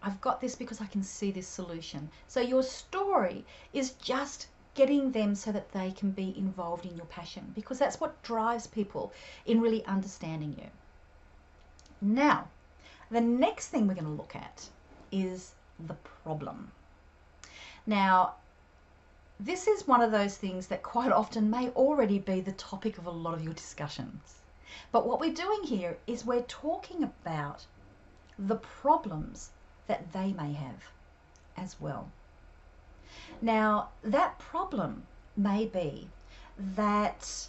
I've 0.01 0.21
got 0.21 0.41
this 0.41 0.55
because 0.55 0.81
I 0.81 0.87
can 0.87 1.03
see 1.03 1.33
this 1.33 1.49
solution. 1.49 2.09
So 2.29 2.41
your 2.41 2.63
story 2.63 3.45
is 3.73 3.95
just 3.95 4.47
getting 4.75 5.11
them 5.11 5.35
so 5.35 5.51
that 5.51 5.73
they 5.73 5.91
can 5.91 6.13
be 6.13 6.39
involved 6.39 6.87
in 6.87 6.97
your 6.97 7.07
passion 7.07 7.51
because 7.57 7.81
that's 7.81 8.01
what 8.01 8.23
drives 8.23 8.69
people 8.69 9.13
in 9.45 9.61
really 9.61 9.85
understanding 9.87 10.55
you. 10.57 10.71
Now, 12.01 12.49
the 13.11 13.21
next 13.21 13.69
thing 13.69 13.89
we're 13.89 13.95
going 13.95 14.07
to 14.07 14.11
look 14.23 14.37
at 14.37 14.69
is 15.13 15.53
the 15.87 15.95
problem. 16.25 16.73
Now, 17.87 18.35
this 19.39 19.67
is 19.67 19.87
one 19.87 20.03
of 20.03 20.11
those 20.11 20.37
things 20.37 20.67
that 20.69 20.83
quite 20.83 21.13
often 21.23 21.51
may 21.51 21.69
already 21.71 22.19
be 22.19 22.41
the 22.41 22.53
topic 22.53 22.99
of 22.99 23.07
a 23.07 23.11
lot 23.11 23.35
of 23.35 23.45
your 23.45 23.55
discussions. 23.55 24.37
But 24.91 25.07
what 25.07 25.21
we're 25.21 25.35
doing 25.35 25.63
here 25.65 25.99
is 26.07 26.25
we're 26.25 26.43
talking 26.43 27.05
about 27.05 27.67
the 28.39 28.57
problems 28.57 29.51
that 29.87 30.13
they 30.13 30.33
may 30.33 30.53
have 30.53 30.83
as 31.57 31.79
well. 31.81 32.11
Now, 33.43 33.91
that 34.03 34.39
problem 34.39 35.03
may 35.37 35.67
be 35.67 36.09
that, 36.77 37.49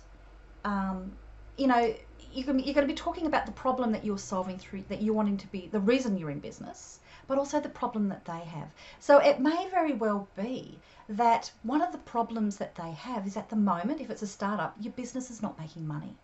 um, 0.66 1.14
you 1.58 1.68
know, 1.68 1.96
you're 2.34 2.46
going 2.46 2.64
to 2.64 2.86
be 2.88 2.94
talking 2.94 3.28
about 3.28 3.46
the 3.46 3.52
problem 3.52 3.92
that 3.92 4.04
you're 4.04 4.18
solving 4.18 4.58
through, 4.58 4.84
that 4.90 5.02
you're 5.02 5.14
wanting 5.14 5.38
to 5.38 5.48
be, 5.48 5.68
the 5.68 5.80
reason 5.80 6.18
you're 6.18 6.32
in 6.32 6.40
business, 6.40 7.00
but 7.28 7.38
also 7.38 7.60
the 7.60 7.70
problem 7.70 8.10
that 8.10 8.26
they 8.26 8.40
have. 8.40 8.70
So 9.00 9.18
it 9.18 9.40
may 9.40 9.68
very 9.70 9.94
well 9.94 10.28
be 10.36 10.78
that 11.10 11.52
one 11.64 11.82
of 11.82 11.92
the 11.92 11.98
problems 11.98 12.58
that 12.58 12.76
they 12.76 12.92
have 12.92 13.28
is 13.28 13.38
at 13.38 13.50
the 13.50 13.56
moment, 13.56 14.02
if 14.02 14.10
it's 14.10 14.22
a 14.22 14.28
startup, 14.28 14.76
your 14.80 14.94
business 14.94 15.30
is 15.30 15.42
not 15.42 15.60
making 15.60 15.88
money. 15.88 16.16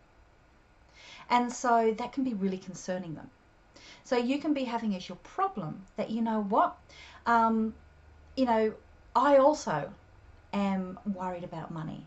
And 1.29 1.51
so 1.51 1.93
that 1.97 2.13
can 2.13 2.23
be 2.23 2.33
really 2.33 2.57
concerning 2.57 3.15
them. 3.15 3.29
So 4.03 4.17
you 4.17 4.39
can 4.39 4.53
be 4.53 4.63
having 4.63 4.95
as 4.95 5.07
your 5.07 5.17
problem 5.17 5.83
that, 5.95 6.09
you 6.09 6.21
know 6.21 6.41
what, 6.41 6.77
um, 7.25 7.73
you 8.35 8.45
know, 8.45 8.73
I 9.15 9.37
also 9.37 9.93
am 10.53 10.99
worried 11.05 11.43
about 11.43 11.71
money. 11.71 12.05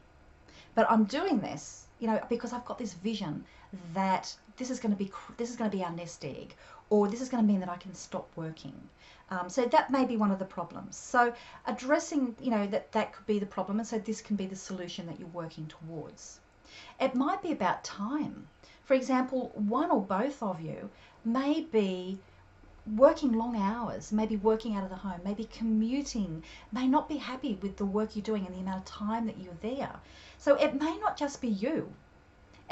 But 0.74 0.90
I'm 0.90 1.04
doing 1.04 1.40
this, 1.40 1.86
you 1.98 2.06
know, 2.06 2.20
because 2.28 2.52
I've 2.52 2.64
got 2.64 2.78
this 2.78 2.94
vision 2.94 3.44
that 3.94 4.34
this 4.56 4.70
is 4.70 4.80
going 4.80 4.92
to 4.92 4.98
be 4.98 5.10
this 5.36 5.50
is 5.50 5.56
going 5.56 5.70
to 5.70 5.76
be 5.76 5.84
our 5.84 5.92
nest 5.92 6.24
egg, 6.24 6.54
or 6.92 7.08
this 7.08 7.22
is 7.22 7.30
going 7.30 7.42
to 7.42 7.50
mean 7.50 7.60
that 7.60 7.70
I 7.70 7.78
can 7.78 7.94
stop 7.94 8.28
working. 8.36 8.78
Um, 9.30 9.48
so 9.48 9.64
that 9.64 9.90
may 9.90 10.04
be 10.04 10.18
one 10.18 10.30
of 10.30 10.38
the 10.38 10.44
problems. 10.44 10.94
So 10.94 11.32
addressing, 11.66 12.36
you 12.38 12.50
know, 12.50 12.66
that 12.66 12.92
that 12.92 13.14
could 13.14 13.24
be 13.24 13.38
the 13.38 13.46
problem, 13.46 13.78
and 13.78 13.88
so 13.88 13.98
this 13.98 14.20
can 14.20 14.36
be 14.36 14.44
the 14.44 14.56
solution 14.56 15.06
that 15.06 15.18
you're 15.18 15.40
working 15.42 15.66
towards. 15.68 16.40
It 17.00 17.14
might 17.14 17.40
be 17.40 17.50
about 17.50 17.82
time. 17.82 18.46
For 18.84 18.92
example, 18.92 19.52
one 19.54 19.90
or 19.90 20.02
both 20.02 20.42
of 20.42 20.60
you 20.60 20.90
may 21.24 21.62
be 21.62 22.18
working 22.94 23.32
long 23.32 23.56
hours, 23.56 24.12
maybe 24.12 24.36
working 24.36 24.76
out 24.76 24.84
of 24.84 24.90
the 24.90 24.96
home, 24.96 25.22
maybe 25.24 25.44
commuting, 25.44 26.42
may 26.72 26.86
not 26.86 27.08
be 27.08 27.16
happy 27.16 27.58
with 27.62 27.78
the 27.78 27.86
work 27.86 28.14
you're 28.14 28.22
doing 28.22 28.44
and 28.44 28.54
the 28.54 28.60
amount 28.60 28.80
of 28.80 28.84
time 28.84 29.24
that 29.24 29.38
you're 29.38 29.62
there. 29.62 29.94
So 30.36 30.56
it 30.56 30.78
may 30.78 30.98
not 30.98 31.16
just 31.16 31.40
be 31.40 31.48
you. 31.48 31.94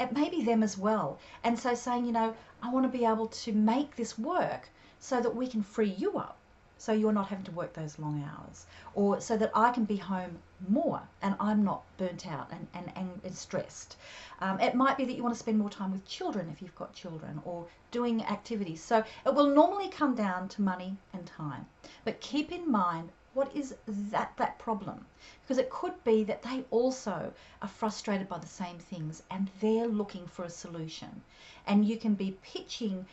It 0.01 0.11
may 0.11 0.29
be 0.29 0.43
them 0.43 0.63
as 0.63 0.77
well. 0.77 1.19
And 1.43 1.57
so 1.57 1.75
saying, 1.75 2.05
you 2.05 2.11
know, 2.11 2.35
I 2.61 2.69
want 2.71 2.91
to 2.91 2.97
be 2.97 3.05
able 3.05 3.27
to 3.27 3.53
make 3.53 3.95
this 3.95 4.17
work 4.17 4.69
so 4.99 5.21
that 5.21 5.35
we 5.35 5.47
can 5.47 5.61
free 5.61 5.89
you 5.91 6.17
up 6.17 6.37
so 6.81 6.91
you're 6.91 7.13
not 7.13 7.27
having 7.27 7.45
to 7.45 7.51
work 7.51 7.73
those 7.73 7.99
long 7.99 8.23
hours 8.23 8.65
or 8.95 9.21
so 9.21 9.37
that 9.37 9.51
I 9.53 9.69
can 9.69 9.85
be 9.85 9.97
home 9.97 10.39
more 10.67 10.99
and 11.21 11.35
I'm 11.39 11.63
not 11.63 11.83
burnt 11.97 12.25
out 12.25 12.49
and, 12.51 12.67
and, 12.73 13.21
and 13.23 13.35
stressed. 13.35 13.97
Um, 14.39 14.59
it 14.59 14.73
might 14.73 14.97
be 14.97 15.05
that 15.05 15.13
you 15.15 15.21
want 15.21 15.35
to 15.35 15.39
spend 15.39 15.59
more 15.59 15.69
time 15.69 15.91
with 15.91 16.03
children 16.07 16.49
if 16.51 16.59
you've 16.59 16.75
got 16.75 16.95
children 16.95 17.39
or 17.45 17.67
doing 17.91 18.23
activities. 18.25 18.81
So 18.81 19.03
it 19.27 19.35
will 19.35 19.53
normally 19.53 19.89
come 19.89 20.15
down 20.15 20.49
to 20.49 20.63
money 20.63 20.97
and 21.13 21.23
time. 21.27 21.67
But 22.03 22.19
keep 22.19 22.51
in 22.51 22.71
mind 22.71 23.11
what 23.33 23.55
is 23.55 23.75
that 23.87 24.33
that 24.37 24.59
problem? 24.59 25.05
Because 25.41 25.57
it 25.57 25.69
could 25.69 26.03
be 26.03 26.23
that 26.25 26.41
they 26.41 26.65
also 26.69 27.33
are 27.61 27.67
frustrated 27.67 28.27
by 28.27 28.39
the 28.39 28.47
same 28.47 28.77
things 28.77 29.23
and 29.31 29.49
they're 29.61 29.87
looking 29.87 30.27
for 30.27 30.43
a 30.43 30.49
solution. 30.49 31.21
And 31.65 31.85
you 31.85 31.97
can 31.97 32.15
be 32.15 32.37
pitching 32.43 33.05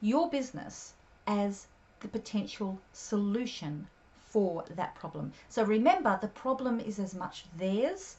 your 0.00 0.28
business 0.28 0.94
as 1.26 1.66
the 2.00 2.08
potential 2.08 2.80
solution 2.92 3.86
for 4.28 4.64
that 4.70 4.94
problem. 4.94 5.32
So 5.48 5.62
remember 5.62 6.18
the 6.20 6.28
problem 6.28 6.80
is 6.80 6.98
as 6.98 7.14
much 7.14 7.44
theirs 7.56 8.16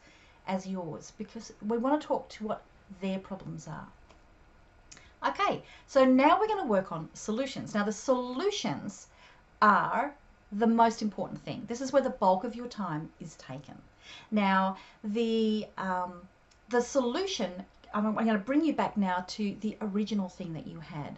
as 0.47 0.67
yours 0.67 1.12
because 1.17 1.51
we 1.65 1.77
want 1.77 2.01
to 2.01 2.07
talk 2.07 2.29
to 2.29 2.43
what 2.45 2.62
their 3.01 3.19
problems 3.19 3.67
are. 3.67 3.88
Okay 5.27 5.63
so 5.88 6.05
now 6.05 6.39
we're 6.39 6.47
going 6.47 6.63
to 6.63 6.69
work 6.69 6.91
on 6.91 7.09
solutions. 7.13 7.73
Now 7.73 7.83
the 7.83 7.91
solutions 7.91 9.07
are 9.62 10.13
the 10.57 10.67
most 10.67 11.01
important 11.01 11.41
thing. 11.43 11.63
This 11.67 11.81
is 11.81 11.91
where 11.91 12.01
the 12.01 12.10
bulk 12.10 12.43
of 12.43 12.55
your 12.55 12.67
time 12.67 13.10
is 13.19 13.36
taken. 13.36 13.77
Now, 14.31 14.77
the 15.03 15.67
um, 15.77 16.27
the 16.69 16.81
solution, 16.81 17.51
I'm, 17.93 18.05
I'm 18.17 18.25
going 18.25 18.38
to 18.38 18.50
bring 18.50 18.63
you 18.63 18.74
back 18.74 18.98
now 18.98 19.25
to 19.27 19.55
the 19.62 19.77
original 19.81 20.29
thing 20.29 20.53
that 20.53 20.67
you 20.67 20.79
had. 20.79 21.17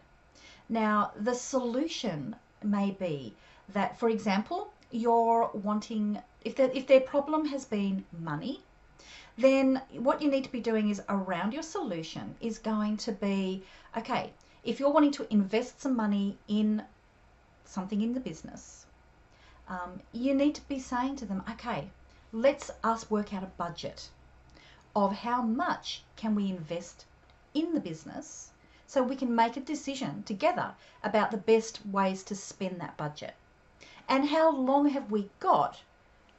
Now, 0.70 1.12
the 1.20 1.36
solution 1.36 2.36
may 2.64 2.92
be 2.92 3.34
that, 3.74 4.00
for 4.00 4.10
example, 4.10 4.74
you're 4.92 5.50
wanting, 5.54 6.20
if, 6.44 6.56
the, 6.56 6.76
if 6.76 6.88
their 6.88 7.00
problem 7.00 7.46
has 7.48 7.66
been 7.66 8.04
money, 8.20 8.62
then 9.38 9.82
what 9.94 10.22
you 10.22 10.30
need 10.30 10.44
to 10.44 10.52
be 10.52 10.60
doing 10.62 10.90
is 10.90 11.02
around 11.10 11.54
your 11.54 11.64
solution 11.64 12.36
is 12.42 12.58
going 12.58 12.98
to 12.98 13.12
be 13.12 13.64
okay, 13.98 14.32
if 14.64 14.80
you're 14.80 14.92
wanting 14.92 15.12
to 15.12 15.28
invest 15.32 15.82
some 15.82 15.96
money 15.96 16.38
in 16.48 16.82
something 17.66 18.02
in 18.02 18.14
the 18.14 18.20
business, 18.20 18.85
um, 19.68 20.02
you 20.12 20.34
need 20.34 20.56
to 20.56 20.68
be 20.68 20.80
saying 20.80 21.16
to 21.18 21.26
them, 21.26 21.44
okay, 21.50 21.90
let's 22.32 22.70
us 22.84 23.10
work 23.10 23.34
out 23.34 23.44
a 23.44 23.58
budget 23.58 24.10
of 24.96 25.18
how 25.18 25.42
much 25.42 26.04
can 26.16 26.36
we 26.36 26.50
invest 26.50 27.06
in 27.54 27.74
the 27.74 27.80
business 27.80 28.52
so 28.88 29.02
we 29.02 29.16
can 29.16 29.36
make 29.36 29.58
a 29.58 29.62
decision 29.62 30.24
together 30.24 30.74
about 31.04 31.32
the 31.32 31.38
best 31.38 31.86
ways 31.86 32.24
to 32.24 32.36
spend 32.36 32.80
that 32.80 32.96
budget. 32.96 33.34
And 34.08 34.30
how 34.30 34.52
long 34.52 34.90
have 34.90 35.10
we 35.10 35.30
got 35.40 35.82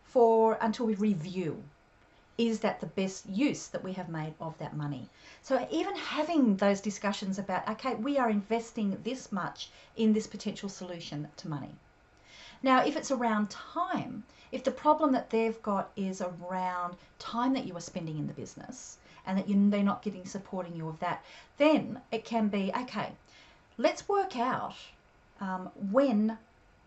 for 0.04 0.56
until 0.60 0.86
we 0.86 0.94
review? 0.94 1.64
Is 2.38 2.60
that 2.60 2.80
the 2.80 2.86
best 2.86 3.26
use 3.28 3.66
that 3.68 3.82
we 3.82 3.94
have 3.94 4.08
made 4.08 4.34
of 4.40 4.56
that 4.58 4.76
money? 4.76 5.08
So 5.42 5.66
even 5.70 5.96
having 5.96 6.56
those 6.56 6.80
discussions 6.80 7.38
about, 7.38 7.68
okay, 7.68 7.94
we 7.94 8.18
are 8.18 8.30
investing 8.30 8.98
this 9.02 9.32
much 9.32 9.70
in 9.96 10.12
this 10.12 10.26
potential 10.26 10.68
solution 10.68 11.28
to 11.38 11.48
money. 11.48 11.74
Now, 12.62 12.84
if 12.84 12.96
it's 12.96 13.10
around 13.10 13.50
time, 13.50 14.24
if 14.52 14.64
the 14.64 14.70
problem 14.70 15.12
that 15.12 15.30
they've 15.30 15.60
got 15.62 15.90
is 15.96 16.22
around 16.22 16.96
time 17.18 17.52
that 17.54 17.66
you 17.66 17.76
are 17.76 17.80
spending 17.80 18.18
in 18.18 18.26
the 18.26 18.32
business 18.32 18.98
and 19.26 19.36
that 19.36 19.48
you, 19.48 19.70
they're 19.70 19.82
not 19.82 20.02
getting 20.02 20.24
supporting 20.24 20.76
you 20.76 20.88
of 20.88 20.98
that, 21.00 21.24
then 21.58 22.00
it 22.12 22.24
can 22.24 22.48
be 22.48 22.72
okay. 22.80 23.12
Let's 23.76 24.08
work 24.08 24.36
out 24.36 24.74
um, 25.40 25.70
when, 25.90 26.38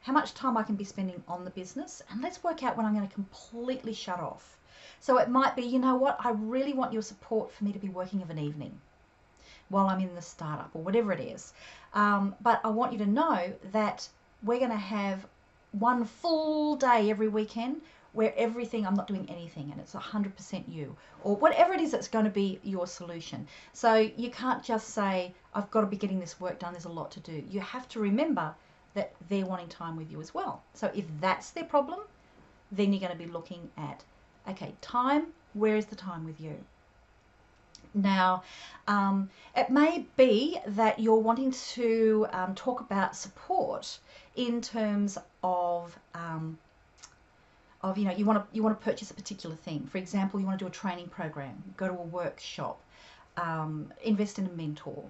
how 0.02 0.14
much 0.14 0.34
time 0.34 0.58
I 0.58 0.64
can 0.64 0.76
be 0.76 0.84
spending 0.84 1.22
on 1.28 1.44
the 1.46 1.52
business, 1.52 2.02
and 2.10 2.22
let's 2.22 2.44
work 2.44 2.64
out 2.64 2.76
when 2.76 2.86
I'm 2.86 2.96
going 2.96 3.08
to 3.08 3.14
completely 3.14 3.94
shut 3.94 4.20
off. 4.20 4.58
So 5.02 5.18
it 5.18 5.30
might 5.30 5.56
be, 5.56 5.64
you 5.64 5.80
know 5.80 5.96
what, 5.96 6.18
I 6.20 6.32
really 6.32 6.74
want 6.74 6.94
your 6.94 7.02
support 7.02 7.52
for 7.54 7.64
me 7.64 7.72
to 7.74 7.80
be 7.80 7.90
working 7.90 8.22
of 8.22 8.30
an 8.30 8.40
evening 8.40 8.80
while 9.70 9.88
I'm 9.88 10.02
in 10.02 10.16
the 10.16 10.22
startup 10.22 10.72
or 10.74 10.82
whatever 10.82 11.14
it 11.14 11.20
is. 11.20 11.54
Um, 11.94 12.36
but 12.42 12.60
I 12.64 12.70
want 12.70 12.92
you 12.92 13.00
to 13.00 13.06
know 13.06 13.54
that 13.72 14.08
we're 14.44 14.60
going 14.60 14.72
to 14.72 14.78
have 14.78 15.26
one 15.72 16.06
full 16.06 16.76
day 16.76 17.10
every 17.10 17.28
weekend 17.28 17.82
where 18.14 18.34
everything 18.36 18.88
I'm 18.88 18.96
not 18.96 19.08
doing 19.08 19.30
anything 19.30 19.72
and 19.72 19.80
it's 19.80 19.94
100% 19.94 20.64
you 20.68 20.96
or 21.24 21.36
whatever 21.36 21.74
it 21.74 21.80
is 21.80 21.92
that's 21.92 22.08
going 22.08 22.26
to 22.26 22.32
be 22.32 22.60
your 22.64 22.88
solution. 22.88 23.48
So 23.74 23.96
you 23.96 24.32
can't 24.32 24.64
just 24.64 24.90
say 24.90 25.34
I've 25.54 25.70
got 25.70 25.82
to 25.82 25.88
be 25.88 25.98
getting 25.98 26.20
this 26.20 26.40
work 26.40 26.60
done 26.60 26.74
there's 26.74 26.86
a 26.86 26.90
lot 26.90 27.12
to 27.12 27.20
do. 27.20 27.44
You 27.50 27.60
have 27.62 27.88
to 27.90 28.00
remember 28.00 28.56
that 28.96 29.14
they're 29.30 29.46
wanting 29.46 29.70
time 29.70 29.96
with 29.96 30.12
you 30.12 30.20
as 30.22 30.34
well. 30.34 30.64
So 30.74 30.92
if 30.96 31.06
that's 31.22 31.52
their 31.52 31.66
problem, 31.66 32.00
then 32.72 32.92
you're 32.92 33.00
going 33.00 33.12
to 33.12 33.18
be 33.18 33.32
looking 33.32 33.70
at 33.78 34.04
okay, 34.48 34.74
time, 34.82 35.28
where 35.54 35.76
is 35.76 35.86
the 35.86 35.96
time 35.96 36.26
with 36.26 36.42
you? 36.42 36.56
Now, 37.94 38.44
um, 38.88 39.30
it 39.56 39.70
may 39.70 40.06
be 40.16 40.60
that 40.68 41.00
you're 41.00 41.20
wanting 41.20 41.52
to 41.52 42.28
um, 42.32 42.56
talk 42.56 42.82
about 42.82 43.16
support 43.16 44.00
in 44.36 44.62
terms 44.62 45.18
of 45.44 45.98
um, 46.14 46.58
of 47.82 47.98
you 47.98 48.06
know 48.06 48.12
you 48.12 48.26
want 48.26 48.40
to 48.40 48.56
you 48.56 48.62
want 48.62 48.80
to 48.80 48.84
purchase 48.84 49.10
a 49.12 49.14
particular 49.14 49.56
thing. 49.56 49.88
For 49.92 49.98
example, 49.98 50.40
you 50.40 50.46
want 50.46 50.60
to 50.60 50.66
do 50.66 50.68
a 50.68 50.72
training 50.72 51.08
program, 51.08 51.64
go 51.78 51.88
to 51.88 51.94
a 51.94 52.04
workshop, 52.04 52.82
um, 53.38 53.92
invest 54.04 54.40
in 54.40 54.46
a 54.46 54.52
mentor. 54.52 55.04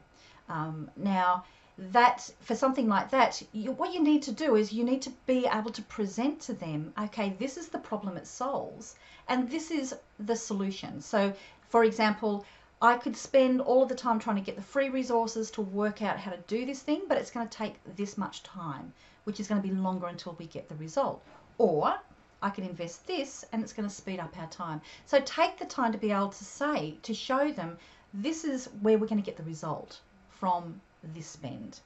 Um, 0.48 0.89
now, 0.96 1.44
that 1.78 2.30
for 2.42 2.56
something 2.56 2.88
like 2.88 3.10
that, 3.12 3.42
you, 3.54 3.72
what 3.72 3.94
you 3.94 4.02
need 4.02 4.22
to 4.24 4.32
do 4.32 4.56
is 4.56 4.74
you 4.74 4.84
need 4.84 5.02
to 5.04 5.12
be 5.26 5.48
able 5.52 5.72
to 5.72 5.82
present 5.84 6.42
to 6.42 6.54
them, 6.54 6.94
okay, 7.00 7.36
this 7.39 7.58
is 7.58 7.70
the 7.70 7.80
problem 7.80 8.18
it 8.18 8.28
solves, 8.28 8.96
and 9.28 9.50
this 9.50 9.72
is 9.72 9.96
the 10.20 10.36
solution. 10.36 11.02
So, 11.02 11.34
for 11.70 11.84
example, 11.84 12.46
I 12.82 12.98
could 12.98 13.18
spend 13.18 13.60
all 13.60 13.84
of 13.84 13.89
the 13.89 13.96
time 13.96 14.20
trying 14.20 14.38
to 14.38 14.42
get 14.42 14.56
the 14.56 14.62
free 14.62 14.89
resources 14.89 15.52
to 15.52 15.62
work 15.62 16.02
out 16.02 16.18
how 16.18 16.32
to 16.32 16.38
do 16.48 16.65
this 16.65 16.82
thing, 16.82 17.02
but 17.08 17.18
it's 17.18 17.32
going 17.32 17.48
to 17.48 17.58
take 17.58 17.76
this 17.96 18.18
much 18.18 18.42
time, 18.44 18.94
which 19.26 19.39
is 19.39 19.48
going 19.48 19.62
to 19.62 19.68
be 19.68 19.74
longer 19.74 20.08
until 20.08 20.36
we 20.39 20.46
get 20.48 20.70
the 20.70 20.76
result. 20.76 21.22
Or 21.58 22.00
I 22.42 22.50
can 22.50 22.63
invest 22.63 23.06
this 23.06 23.44
and 23.52 23.62
it's 23.62 23.74
going 23.74 23.88
to 23.88 23.94
speed 23.94 24.20
up 24.20 24.38
our 24.39 24.48
time. 24.48 24.82
So 25.06 25.20
take 25.20 25.58
the 25.60 25.65
time 25.65 25.92
to 25.92 25.98
be 25.98 26.12
able 26.12 26.30
to 26.30 26.44
say, 26.46 26.96
to 27.04 27.13
show 27.13 27.52
them, 27.52 27.78
this 28.13 28.46
is 28.46 28.68
where 28.82 28.98
we're 28.98 29.08
going 29.08 29.22
to 29.22 29.26
get 29.26 29.36
the 29.36 29.44
result 29.44 30.00
from 30.30 30.80
this 31.13 31.28
spend. 31.28 31.82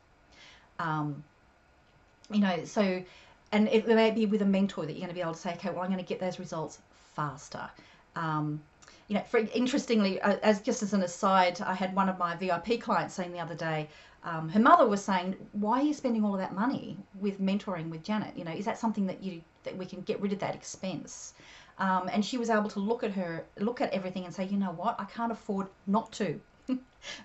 Um, 0.77 1.23
you 2.29 2.39
know, 2.39 2.65
so, 2.65 3.03
and 3.51 3.67
it 3.67 3.87
may 3.87 4.11
be 4.11 4.27
with 4.27 4.43
a 4.43 4.45
mentor 4.45 4.85
that 4.85 4.91
you're 4.93 4.99
going 4.99 5.09
to 5.09 5.15
be 5.15 5.21
able 5.21 5.33
to 5.33 5.39
say, 5.39 5.53
okay, 5.53 5.69
well, 5.69 5.81
I'm 5.81 5.91
going 5.91 6.03
to 6.03 6.07
get 6.07 6.19
those 6.19 6.37
results 6.37 6.77
faster. 7.15 7.69
Um, 8.15 8.61
you 9.07 9.15
know, 9.15 9.23
for, 9.23 9.39
interestingly, 9.53 10.21
uh, 10.21 10.37
as 10.43 10.61
just 10.61 10.81
as 10.83 10.93
an 10.93 11.03
aside, 11.03 11.61
I 11.61 11.73
had 11.73 11.95
one 11.95 12.09
of 12.09 12.17
my 12.17 12.35
VIP 12.35 12.79
clients 12.79 13.13
saying 13.13 13.31
the 13.31 13.39
other 13.39 13.55
day, 13.55 13.89
um, 14.23 14.47
her 14.49 14.59
mother 14.59 14.87
was 14.87 15.03
saying, 15.03 15.35
"Why 15.51 15.79
are 15.81 15.83
you 15.83 15.93
spending 15.93 16.23
all 16.23 16.33
of 16.33 16.39
that 16.39 16.53
money 16.53 16.97
with 17.19 17.41
mentoring 17.41 17.89
with 17.89 18.03
Janet? 18.03 18.37
You 18.37 18.45
know, 18.45 18.51
is 18.51 18.65
that 18.65 18.77
something 18.79 19.05
that 19.07 19.21
you 19.21 19.41
that 19.63 19.77
we 19.77 19.85
can 19.85 20.01
get 20.01 20.21
rid 20.21 20.31
of 20.31 20.39
that 20.39 20.55
expense?" 20.55 21.33
Um, 21.77 22.09
and 22.13 22.23
she 22.23 22.37
was 22.37 22.49
able 22.49 22.69
to 22.69 22.79
look 22.79 23.03
at 23.03 23.11
her, 23.11 23.45
look 23.59 23.81
at 23.81 23.91
everything, 23.91 24.23
and 24.23 24.33
say, 24.33 24.45
"You 24.45 24.57
know 24.57 24.71
what? 24.71 24.95
I 24.99 25.05
can't 25.05 25.31
afford 25.31 25.67
not 25.87 26.11
to." 26.13 26.39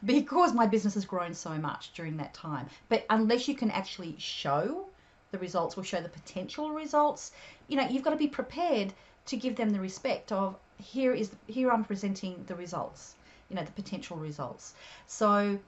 because 0.05 0.53
my 0.53 0.67
business 0.67 0.95
has 0.95 1.05
grown 1.05 1.35
so 1.35 1.51
much 1.51 1.93
during 1.93 2.17
that 2.17 2.35
time. 2.35 2.67
But 2.89 3.07
unless 3.11 3.47
you 3.47 3.55
can 3.55 3.71
actually 3.71 4.17
show 4.19 4.87
the 5.31 5.39
results 5.39 5.77
or 5.79 5.85
show 5.85 6.01
the 6.01 6.09
potential 6.09 6.71
results, 6.71 7.33
you 7.69 7.77
know, 7.77 7.87
you've 7.87 8.03
got 8.03 8.11
to 8.11 8.17
be 8.17 8.27
prepared 8.27 8.93
to 9.27 9.37
give 9.37 9.55
them 9.57 9.71
the 9.71 9.81
respect 9.81 10.33
of 10.33 10.57
here 10.79 11.13
is 11.13 11.31
here 11.47 11.71
I'm 11.71 11.85
presenting 11.85 12.45
the 12.47 12.55
results, 12.55 13.15
you 13.49 13.57
know, 13.57 13.65
the 13.65 13.73
potential 13.73 14.17
results. 14.17 14.75
So 15.07 15.59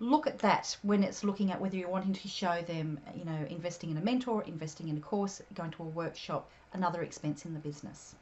look 0.00 0.26
at 0.26 0.38
that 0.40 0.76
when 0.82 1.02
it's 1.02 1.22
looking 1.24 1.52
at 1.52 1.60
whether 1.60 1.76
you're 1.76 1.88
wanting 1.88 2.14
to 2.14 2.28
show 2.28 2.62
them, 2.62 2.98
you 3.16 3.24
know, 3.24 3.46
investing 3.48 3.90
in 3.90 3.96
a 3.96 4.00
mentor, 4.00 4.42
investing 4.44 4.88
in 4.88 4.96
a 4.96 5.00
course, 5.00 5.40
going 5.54 5.70
to 5.72 5.82
a 5.82 5.86
workshop, 5.86 6.50
another 6.72 7.02
expense 7.02 7.44
in 7.44 7.54
the 7.54 7.60
business. 7.60 8.14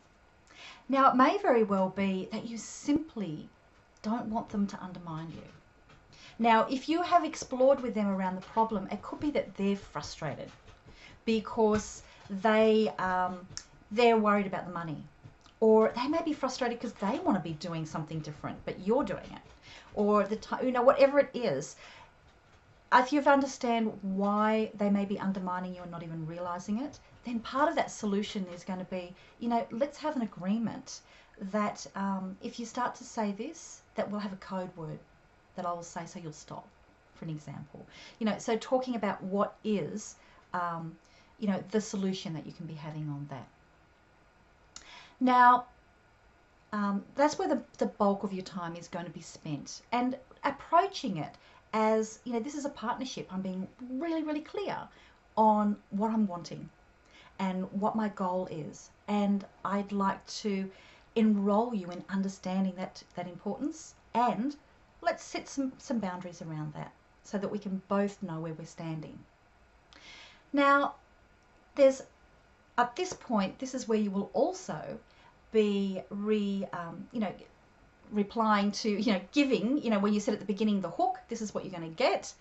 Now, 0.88 1.10
it 1.10 1.16
may 1.16 1.38
very 1.38 1.64
well 1.64 1.88
be 1.88 2.28
that 2.32 2.48
you 2.48 2.58
simply 2.58 3.48
don't 4.02 4.26
want 4.26 4.50
them 4.50 4.66
to 4.68 4.82
undermine 4.82 5.30
you. 5.30 5.42
Now, 6.38 6.66
if 6.68 6.88
you 6.88 7.02
have 7.02 7.24
explored 7.24 7.80
with 7.80 7.94
them 7.94 8.08
around 8.08 8.36
the 8.36 8.46
problem, 8.46 8.88
it 8.90 9.02
could 9.02 9.20
be 9.20 9.30
that 9.32 9.56
they're 9.56 9.76
frustrated 9.76 10.50
because 11.24 12.02
they 12.28 12.92
um, 12.98 13.46
they're 13.90 14.16
worried 14.16 14.46
about 14.46 14.66
the 14.66 14.72
money 14.72 15.04
or 15.62 15.92
they 15.94 16.08
may 16.08 16.20
be 16.24 16.32
frustrated 16.32 16.76
because 16.76 16.92
they 16.94 17.20
want 17.20 17.38
to 17.38 17.48
be 17.50 17.52
doing 17.52 17.86
something 17.86 18.18
different, 18.18 18.58
but 18.64 18.84
you're 18.84 19.04
doing 19.04 19.30
it, 19.32 19.42
or 19.94 20.24
the 20.24 20.34
time, 20.34 20.66
you 20.66 20.72
know, 20.72 20.82
whatever 20.82 21.20
it 21.20 21.30
is. 21.34 21.76
If 22.92 23.12
you've 23.12 23.28
understand 23.28 23.96
why 24.02 24.72
they 24.74 24.90
may 24.90 25.04
be 25.04 25.20
undermining 25.20 25.72
you 25.76 25.82
and 25.82 25.90
not 25.90 26.02
even 26.02 26.26
realizing 26.26 26.80
it, 26.80 26.98
then 27.24 27.38
part 27.38 27.68
of 27.68 27.76
that 27.76 27.92
solution 27.92 28.44
is 28.52 28.64
going 28.64 28.80
to 28.80 28.84
be, 28.86 29.14
you 29.38 29.48
know, 29.48 29.64
let's 29.70 29.98
have 29.98 30.16
an 30.16 30.22
agreement 30.22 31.00
that 31.52 31.86
um, 31.94 32.36
if 32.42 32.58
you 32.58 32.66
start 32.66 32.96
to 32.96 33.04
say 33.04 33.30
this, 33.30 33.82
that 33.94 34.10
we'll 34.10 34.20
have 34.20 34.32
a 34.32 34.44
code 34.44 34.76
word 34.76 34.98
that 35.54 35.64
I 35.64 35.72
will 35.72 35.84
say 35.84 36.06
so 36.06 36.18
you'll 36.18 36.32
stop, 36.32 36.66
for 37.14 37.24
an 37.24 37.30
example. 37.30 37.86
You 38.18 38.26
know, 38.26 38.36
so 38.38 38.56
talking 38.56 38.96
about 38.96 39.22
what 39.22 39.54
is, 39.62 40.16
um, 40.54 40.96
you 41.38 41.46
know, 41.46 41.62
the 41.70 41.80
solution 41.80 42.34
that 42.34 42.46
you 42.46 42.52
can 42.52 42.66
be 42.66 42.74
having 42.74 43.08
on 43.08 43.28
that. 43.30 43.46
Now, 45.22 45.66
um, 46.72 47.04
that's 47.14 47.38
where 47.38 47.46
the, 47.46 47.62
the 47.78 47.86
bulk 47.86 48.24
of 48.24 48.32
your 48.32 48.42
time 48.42 48.74
is 48.74 48.88
going 48.88 49.04
to 49.04 49.10
be 49.12 49.20
spent. 49.20 49.82
And 49.92 50.18
approaching 50.42 51.18
it 51.18 51.36
as, 51.72 52.18
you 52.24 52.32
know, 52.32 52.40
this 52.40 52.56
is 52.56 52.64
a 52.64 52.70
partnership. 52.70 53.32
I'm 53.32 53.40
being 53.40 53.68
really, 53.88 54.24
really 54.24 54.40
clear 54.40 54.76
on 55.36 55.76
what 55.90 56.10
I'm 56.10 56.26
wanting 56.26 56.68
and 57.38 57.70
what 57.70 57.94
my 57.94 58.08
goal 58.08 58.48
is. 58.50 58.90
And 59.06 59.44
I'd 59.64 59.92
like 59.92 60.26
to 60.42 60.68
enroll 61.14 61.72
you 61.72 61.88
in 61.92 62.04
understanding 62.08 62.74
that, 62.74 63.00
that 63.14 63.28
importance 63.28 63.94
and 64.14 64.56
let's 65.02 65.22
set 65.22 65.48
some, 65.48 65.72
some 65.78 66.00
boundaries 66.00 66.42
around 66.42 66.74
that 66.74 66.90
so 67.22 67.38
that 67.38 67.48
we 67.48 67.60
can 67.60 67.80
both 67.86 68.20
know 68.24 68.40
where 68.40 68.54
we're 68.54 68.64
standing. 68.64 69.16
Now, 70.52 70.96
there's 71.76 72.02
at 72.78 72.96
this 72.96 73.12
point, 73.12 73.58
this 73.58 73.74
is 73.74 73.86
where 73.86 73.98
you 73.98 74.10
will 74.10 74.30
also 74.32 74.98
be 75.52 76.02
re, 76.10 76.66
um, 76.72 77.06
you 77.12 77.20
know, 77.20 77.32
replying 78.10 78.72
to, 78.72 78.90
you 78.90 79.12
know, 79.12 79.20
giving, 79.32 79.78
you 79.82 79.90
know, 79.90 79.98
when 79.98 80.12
you 80.12 80.20
said 80.20 80.34
at 80.34 80.40
the 80.40 80.46
beginning 80.46 80.80
the 80.80 80.90
hook, 80.90 81.18
this 81.28 81.40
is 81.40 81.54
what 81.54 81.64
you're 81.64 81.72
going 81.72 81.88
to 81.88 81.96
get. 81.96 82.32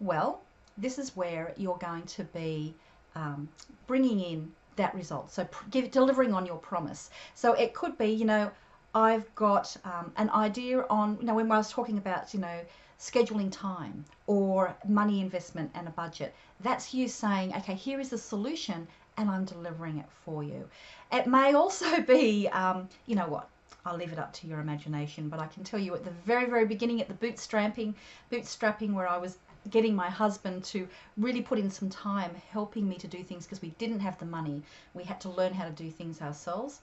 Well, 0.00 0.40
this 0.76 0.98
is 0.98 1.16
where 1.16 1.54
you're 1.56 1.78
going 1.78 2.02
to 2.02 2.24
be 2.24 2.74
um, 3.14 3.48
bringing 3.86 4.20
in 4.20 4.52
that 4.76 4.94
result. 4.94 5.30
So 5.30 5.46
give, 5.70 5.90
delivering 5.90 6.34
on 6.34 6.46
your 6.46 6.56
promise. 6.56 7.10
So 7.34 7.52
it 7.52 7.74
could 7.74 7.96
be, 7.96 8.06
you 8.06 8.24
know, 8.24 8.50
I've 8.94 9.32
got 9.34 9.76
um, 9.84 10.12
an 10.16 10.30
idea 10.30 10.84
on, 10.88 11.18
you 11.20 11.26
know, 11.26 11.34
when 11.34 11.50
I 11.50 11.56
was 11.56 11.70
talking 11.70 11.98
about, 11.98 12.34
you 12.34 12.40
know, 12.40 12.60
scheduling 12.98 13.50
time 13.50 14.04
or 14.26 14.74
money 14.88 15.20
investment 15.20 15.70
and 15.74 15.88
a 15.88 15.90
budget, 15.90 16.34
that's 16.60 16.94
you 16.94 17.08
saying, 17.08 17.54
okay, 17.56 17.74
here 17.74 18.00
is 18.00 18.08
the 18.08 18.18
solution 18.18 18.86
and 19.16 19.30
I'm 19.30 19.44
delivering 19.44 19.98
it 19.98 20.06
for 20.24 20.42
you. 20.42 20.68
It 21.12 21.26
may 21.26 21.54
also 21.54 22.00
be, 22.14 22.48
um, 22.48 22.88
you 23.06 23.16
know 23.16 23.28
what, 23.28 23.48
I'll 23.86 23.96
leave 23.96 24.12
it 24.12 24.18
up 24.18 24.32
to 24.34 24.46
your 24.46 24.60
imagination, 24.60 25.28
but 25.28 25.40
I 25.40 25.46
can 25.46 25.62
tell 25.62 25.78
you 25.78 25.94
at 25.94 26.04
the 26.04 26.10
very, 26.24 26.46
very 26.46 26.64
beginning, 26.64 27.00
at 27.00 27.08
the 27.08 27.14
bootstrapping, 27.14 27.94
bootstrapping 28.32 28.94
where 28.94 29.08
I 29.08 29.18
was 29.18 29.36
getting 29.70 29.94
my 29.94 30.10
husband 30.10 30.64
to 30.64 30.88
really 31.16 31.42
put 31.42 31.58
in 31.58 31.70
some 31.70 31.88
time 31.88 32.34
helping 32.50 32.88
me 32.88 32.96
to 32.96 33.08
do 33.08 33.22
things 33.22 33.44
because 33.44 33.62
we 33.62 33.70
didn't 33.78 34.00
have 34.00 34.18
the 34.18 34.26
money. 34.26 34.62
We 34.94 35.04
had 35.04 35.20
to 35.22 35.30
learn 35.30 35.54
how 35.54 35.64
to 35.64 35.70
do 35.70 35.90
things 35.90 36.20
ourselves. 36.20 36.80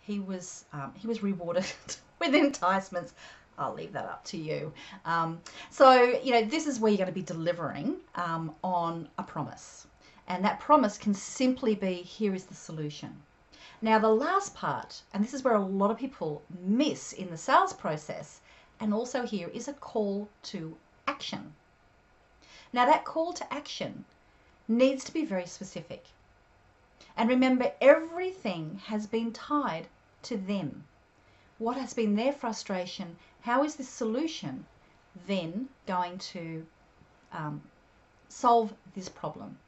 He 0.00 0.18
was 0.18 0.64
um, 0.72 0.92
he 0.96 1.06
was 1.06 1.22
rewarded 1.22 1.66
with 2.18 2.34
enticements. 2.34 3.14
I'll 3.58 3.74
leave 3.74 3.92
that 3.92 4.06
up 4.06 4.24
to 4.26 4.38
you. 4.38 4.72
Um, 5.04 5.40
so 5.70 6.02
you 6.02 6.32
know 6.32 6.44
this 6.44 6.66
is 6.66 6.80
where 6.80 6.90
you're 6.90 6.98
going 6.98 7.08
to 7.08 7.12
be 7.12 7.22
delivering 7.22 7.96
um, 8.14 8.54
on 8.64 9.08
a 9.18 9.22
promise, 9.22 9.86
and 10.26 10.44
that 10.44 10.60
promise 10.60 10.98
can 10.98 11.14
simply 11.14 11.74
be 11.74 11.94
here 11.94 12.34
is 12.34 12.44
the 12.44 12.54
solution. 12.54 13.22
Now 13.82 13.98
the 13.98 14.08
last 14.08 14.54
part, 14.54 15.02
and 15.12 15.24
this 15.24 15.34
is 15.34 15.42
where 15.42 15.54
a 15.54 15.60
lot 15.60 15.90
of 15.90 15.98
people 15.98 16.42
miss 16.62 17.12
in 17.12 17.30
the 17.30 17.38
sales 17.38 17.72
process, 17.72 18.40
and 18.78 18.94
also 18.94 19.22
here 19.26 19.48
is 19.48 19.68
a 19.68 19.74
call 19.74 20.28
to 20.44 20.76
action. 21.06 21.54
Now, 22.72 22.86
that 22.86 23.04
call 23.04 23.32
to 23.32 23.52
action 23.52 24.04
needs 24.68 25.02
to 25.04 25.12
be 25.12 25.24
very 25.24 25.46
specific. 25.46 26.06
And 27.16 27.28
remember, 27.28 27.72
everything 27.80 28.80
has 28.86 29.06
been 29.06 29.32
tied 29.32 29.88
to 30.22 30.36
them. 30.36 30.84
What 31.58 31.76
has 31.76 31.94
been 31.94 32.14
their 32.14 32.32
frustration? 32.32 33.16
How 33.42 33.64
is 33.64 33.74
this 33.74 33.88
solution 33.88 34.66
then 35.26 35.68
going 35.86 36.18
to 36.18 36.64
um, 37.32 37.60
solve 38.28 38.72
this 38.94 39.08
problem? 39.08 39.58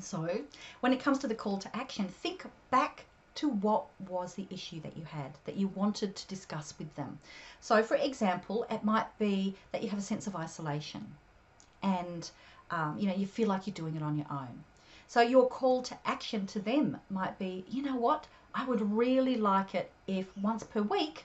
So, 0.00 0.40
when 0.80 0.92
it 0.92 1.00
comes 1.00 1.18
to 1.20 1.28
the 1.28 1.34
call 1.34 1.58
to 1.58 1.76
action, 1.76 2.08
think 2.08 2.44
back 2.70 3.04
to 3.36 3.48
what 3.48 3.86
was 4.08 4.34
the 4.34 4.46
issue 4.50 4.80
that 4.80 4.96
you 4.96 5.04
had 5.04 5.32
that 5.44 5.56
you 5.56 5.68
wanted 5.68 6.16
to 6.16 6.26
discuss 6.26 6.74
with 6.78 6.92
them. 6.96 7.18
So, 7.60 7.82
for 7.82 7.96
example, 7.96 8.66
it 8.70 8.82
might 8.82 9.16
be 9.18 9.56
that 9.72 9.82
you 9.82 9.90
have 9.90 9.98
a 9.98 10.02
sense 10.02 10.26
of 10.26 10.34
isolation 10.34 11.14
and 11.82 12.30
um, 12.70 12.96
you 12.98 13.06
know 13.06 13.14
you 13.14 13.26
feel 13.26 13.48
like 13.48 13.66
you're 13.66 13.74
doing 13.74 13.96
it 13.96 14.02
on 14.02 14.16
your 14.16 14.26
own. 14.30 14.64
So 15.06 15.20
your 15.22 15.48
call 15.48 15.82
to 15.82 15.96
action 16.04 16.46
to 16.48 16.60
them 16.60 16.98
might 17.08 17.38
be, 17.38 17.64
you 17.70 17.82
know 17.82 17.96
what, 17.96 18.26
I 18.54 18.66
would 18.66 18.82
really 18.92 19.36
like 19.36 19.74
it 19.74 19.90
if 20.06 20.36
once 20.36 20.64
per 20.64 20.82
week 20.82 21.24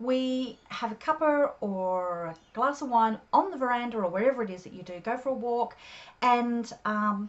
we 0.00 0.58
have 0.68 0.92
a 0.92 0.94
cuppa 0.94 1.52
or 1.60 2.26
a 2.26 2.36
glass 2.54 2.80
of 2.80 2.88
wine 2.88 3.18
on 3.32 3.50
the 3.50 3.56
veranda 3.56 3.98
or 3.98 4.08
wherever 4.08 4.42
it 4.42 4.50
is 4.50 4.62
that 4.62 4.72
you 4.72 4.82
do. 4.82 5.00
Go 5.00 5.18
for 5.18 5.30
a 5.30 5.34
walk, 5.34 5.76
and 6.22 6.72
um, 6.84 7.28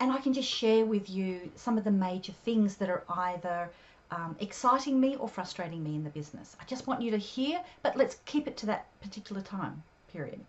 and 0.00 0.12
I 0.12 0.18
can 0.18 0.32
just 0.32 0.48
share 0.48 0.84
with 0.84 1.08
you 1.08 1.50
some 1.56 1.78
of 1.78 1.84
the 1.84 1.90
major 1.90 2.32
things 2.44 2.76
that 2.76 2.88
are 2.88 3.04
either 3.08 3.70
um, 4.10 4.36
exciting 4.40 5.00
me 5.00 5.16
or 5.16 5.28
frustrating 5.28 5.82
me 5.82 5.94
in 5.94 6.04
the 6.04 6.10
business. 6.10 6.56
I 6.60 6.64
just 6.64 6.86
want 6.86 7.02
you 7.02 7.10
to 7.10 7.18
hear, 7.18 7.60
but 7.82 7.96
let's 7.96 8.18
keep 8.24 8.46
it 8.46 8.56
to 8.58 8.66
that 8.66 8.86
particular 9.00 9.42
time 9.42 9.82
period. 10.12 10.40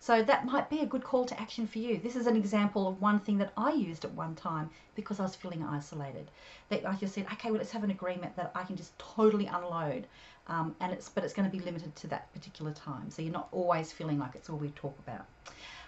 So 0.00 0.20
that 0.20 0.44
might 0.44 0.68
be 0.68 0.80
a 0.80 0.86
good 0.86 1.04
call 1.04 1.24
to 1.26 1.40
action 1.40 1.64
for 1.64 1.78
you. 1.78 1.98
This 1.98 2.16
is 2.16 2.26
an 2.26 2.34
example 2.34 2.88
of 2.88 3.00
one 3.00 3.20
thing 3.20 3.38
that 3.38 3.52
I 3.56 3.72
used 3.72 4.04
at 4.04 4.12
one 4.14 4.34
time 4.34 4.68
because 4.96 5.20
I 5.20 5.22
was 5.22 5.36
feeling 5.36 5.62
isolated. 5.62 6.28
That 6.70 6.84
I 6.84 6.96
just 6.96 7.14
said, 7.14 7.26
okay, 7.32 7.50
well, 7.50 7.58
let's 7.58 7.70
have 7.70 7.84
an 7.84 7.92
agreement 7.92 8.34
that 8.34 8.50
I 8.56 8.64
can 8.64 8.74
just 8.74 8.98
totally 8.98 9.46
unload, 9.46 10.08
um, 10.48 10.74
and 10.80 10.92
it's 10.92 11.08
but 11.08 11.22
it's 11.22 11.32
going 11.32 11.48
to 11.48 11.56
be 11.56 11.62
limited 11.62 11.94
to 11.94 12.08
that 12.08 12.32
particular 12.32 12.72
time. 12.72 13.12
So 13.12 13.22
you're 13.22 13.32
not 13.32 13.46
always 13.52 13.92
feeling 13.92 14.18
like 14.18 14.34
it's 14.34 14.50
all 14.50 14.56
we 14.56 14.70
talk 14.70 14.98
about. 15.06 15.24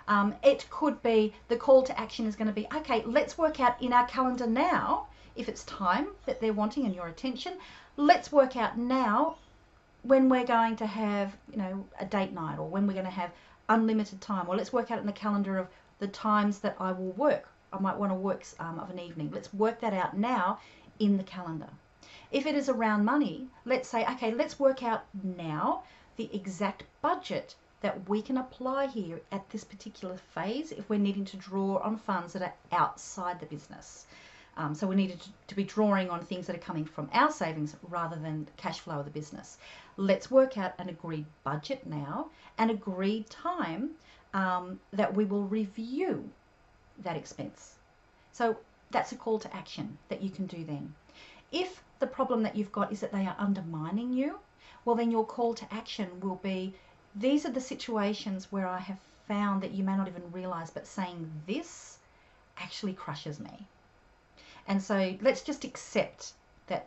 Um, 0.06 0.34
it 0.42 0.66
could 0.70 1.02
be 1.02 1.32
the 1.48 1.56
call 1.56 1.82
to 1.82 1.98
action 1.98 2.26
is 2.26 2.36
going 2.36 2.48
to 2.48 2.52
be, 2.52 2.66
okay, 2.74 3.02
let's 3.06 3.38
work 3.38 3.60
out 3.60 3.80
in 3.82 3.92
our 3.92 4.06
calendar 4.06 4.46
now 4.46 5.06
if 5.36 5.48
it's 5.48 5.64
time 5.64 6.08
that 6.26 6.40
they're 6.40 6.52
wanting 6.52 6.84
and 6.84 6.94
your 6.94 7.08
attention. 7.08 7.54
Let's 7.96 8.30
work 8.30 8.56
out 8.56 8.76
now 8.76 9.36
when 10.02 10.28
we're 10.28 10.44
going 10.44 10.76
to 10.76 10.86
have, 10.86 11.34
you 11.50 11.56
know, 11.56 11.86
a 11.98 12.04
date 12.04 12.32
night 12.32 12.58
or 12.58 12.68
when 12.68 12.86
we're 12.86 12.92
going 12.92 13.06
to 13.06 13.10
have 13.10 13.30
unlimited 13.68 14.20
time. 14.20 14.48
or 14.48 14.56
let's 14.56 14.72
work 14.72 14.90
out 14.90 14.98
in 14.98 15.06
the 15.06 15.12
calendar 15.12 15.56
of 15.56 15.68
the 15.98 16.08
times 16.08 16.58
that 16.58 16.76
I 16.78 16.92
will 16.92 17.12
work. 17.12 17.48
I 17.72 17.78
might 17.78 17.96
want 17.96 18.12
to 18.12 18.16
work 18.16 18.44
um, 18.60 18.78
of 18.78 18.90
an 18.90 18.98
evening. 18.98 19.30
Let's 19.32 19.52
work 19.54 19.80
that 19.80 19.94
out 19.94 20.16
now 20.16 20.60
in 20.98 21.16
the 21.16 21.24
calendar. 21.24 21.70
If 22.30 22.46
it 22.46 22.54
is 22.54 22.68
around 22.68 23.04
money, 23.04 23.48
let's 23.64 23.88
say, 23.88 24.04
okay, 24.04 24.32
let's 24.32 24.60
work 24.60 24.82
out 24.82 25.04
now 25.22 25.84
the 26.16 26.28
exact 26.34 26.84
budget 27.00 27.54
that 27.84 28.08
we 28.08 28.22
can 28.22 28.38
apply 28.38 28.86
here 28.86 29.20
at 29.30 29.50
this 29.50 29.62
particular 29.62 30.16
phase 30.34 30.72
if 30.72 30.88
we're 30.88 30.98
needing 30.98 31.26
to 31.26 31.36
draw 31.36 31.76
on 31.80 31.98
funds 31.98 32.32
that 32.32 32.40
are 32.40 32.54
outside 32.72 33.38
the 33.38 33.44
business. 33.44 34.06
Um, 34.56 34.74
so 34.74 34.86
we 34.86 34.96
needed 34.96 35.20
to, 35.48 35.54
be 35.54 35.64
drawing 35.64 36.08
on 36.08 36.24
things 36.24 36.46
that 36.46 36.56
are 36.56 36.66
coming 36.70 36.86
from 36.86 37.10
our 37.12 37.30
savings 37.30 37.76
rather 37.90 38.16
than 38.16 38.48
cash 38.56 38.80
flow 38.80 39.00
of 39.00 39.04
the 39.04 39.10
business. 39.10 39.58
Let's 39.98 40.30
work 40.30 40.56
out 40.56 40.72
an 40.78 40.88
agreed 40.88 41.26
budget 41.42 41.86
now, 41.86 42.30
an 42.56 42.70
agreed 42.70 43.28
time 43.28 43.90
um, 44.32 44.80
that 44.94 45.14
we 45.14 45.26
will 45.26 45.44
review 45.44 46.30
that 47.02 47.18
expense. 47.18 47.74
So 48.32 48.56
that's 48.92 49.12
a 49.12 49.16
call 49.16 49.38
to 49.40 49.54
action 49.54 49.98
that 50.08 50.22
you 50.22 50.30
can 50.30 50.46
do 50.46 50.64
then. 50.64 50.94
If 51.52 51.82
the 51.98 52.06
problem 52.06 52.44
that 52.44 52.56
you've 52.56 52.72
got 52.72 52.92
is 52.92 53.00
that 53.00 53.12
they 53.12 53.26
are 53.26 53.36
undermining 53.38 54.14
you, 54.14 54.38
well, 54.86 54.96
then 54.96 55.10
your 55.10 55.26
call 55.26 55.52
to 55.52 55.74
action 55.74 56.08
will 56.20 56.36
be 56.36 56.72
these 57.14 57.46
are 57.46 57.50
the 57.50 57.60
situations 57.60 58.48
where 58.50 58.66
I 58.66 58.78
have 58.78 58.98
found 59.28 59.62
that 59.62 59.72
you 59.72 59.84
may 59.84 59.96
not 59.96 60.08
even 60.08 60.32
realize, 60.32 60.70
but 60.70 60.86
saying 60.86 61.30
this 61.46 61.98
actually 62.58 62.92
crushes 62.92 63.40
me. 63.40 63.66
And 64.66 64.82
so 64.82 65.16
let's 65.20 65.42
just 65.42 65.64
accept 65.64 66.32
that 66.66 66.86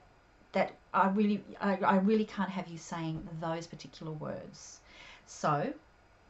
that 0.53 0.73
I 0.93 1.09
really 1.09 1.43
I, 1.59 1.77
I 1.77 1.95
really 1.97 2.25
can't 2.25 2.49
have 2.49 2.67
you 2.67 2.77
saying 2.77 3.27
those 3.39 3.67
particular 3.67 4.11
words. 4.11 4.79
So 5.25 5.73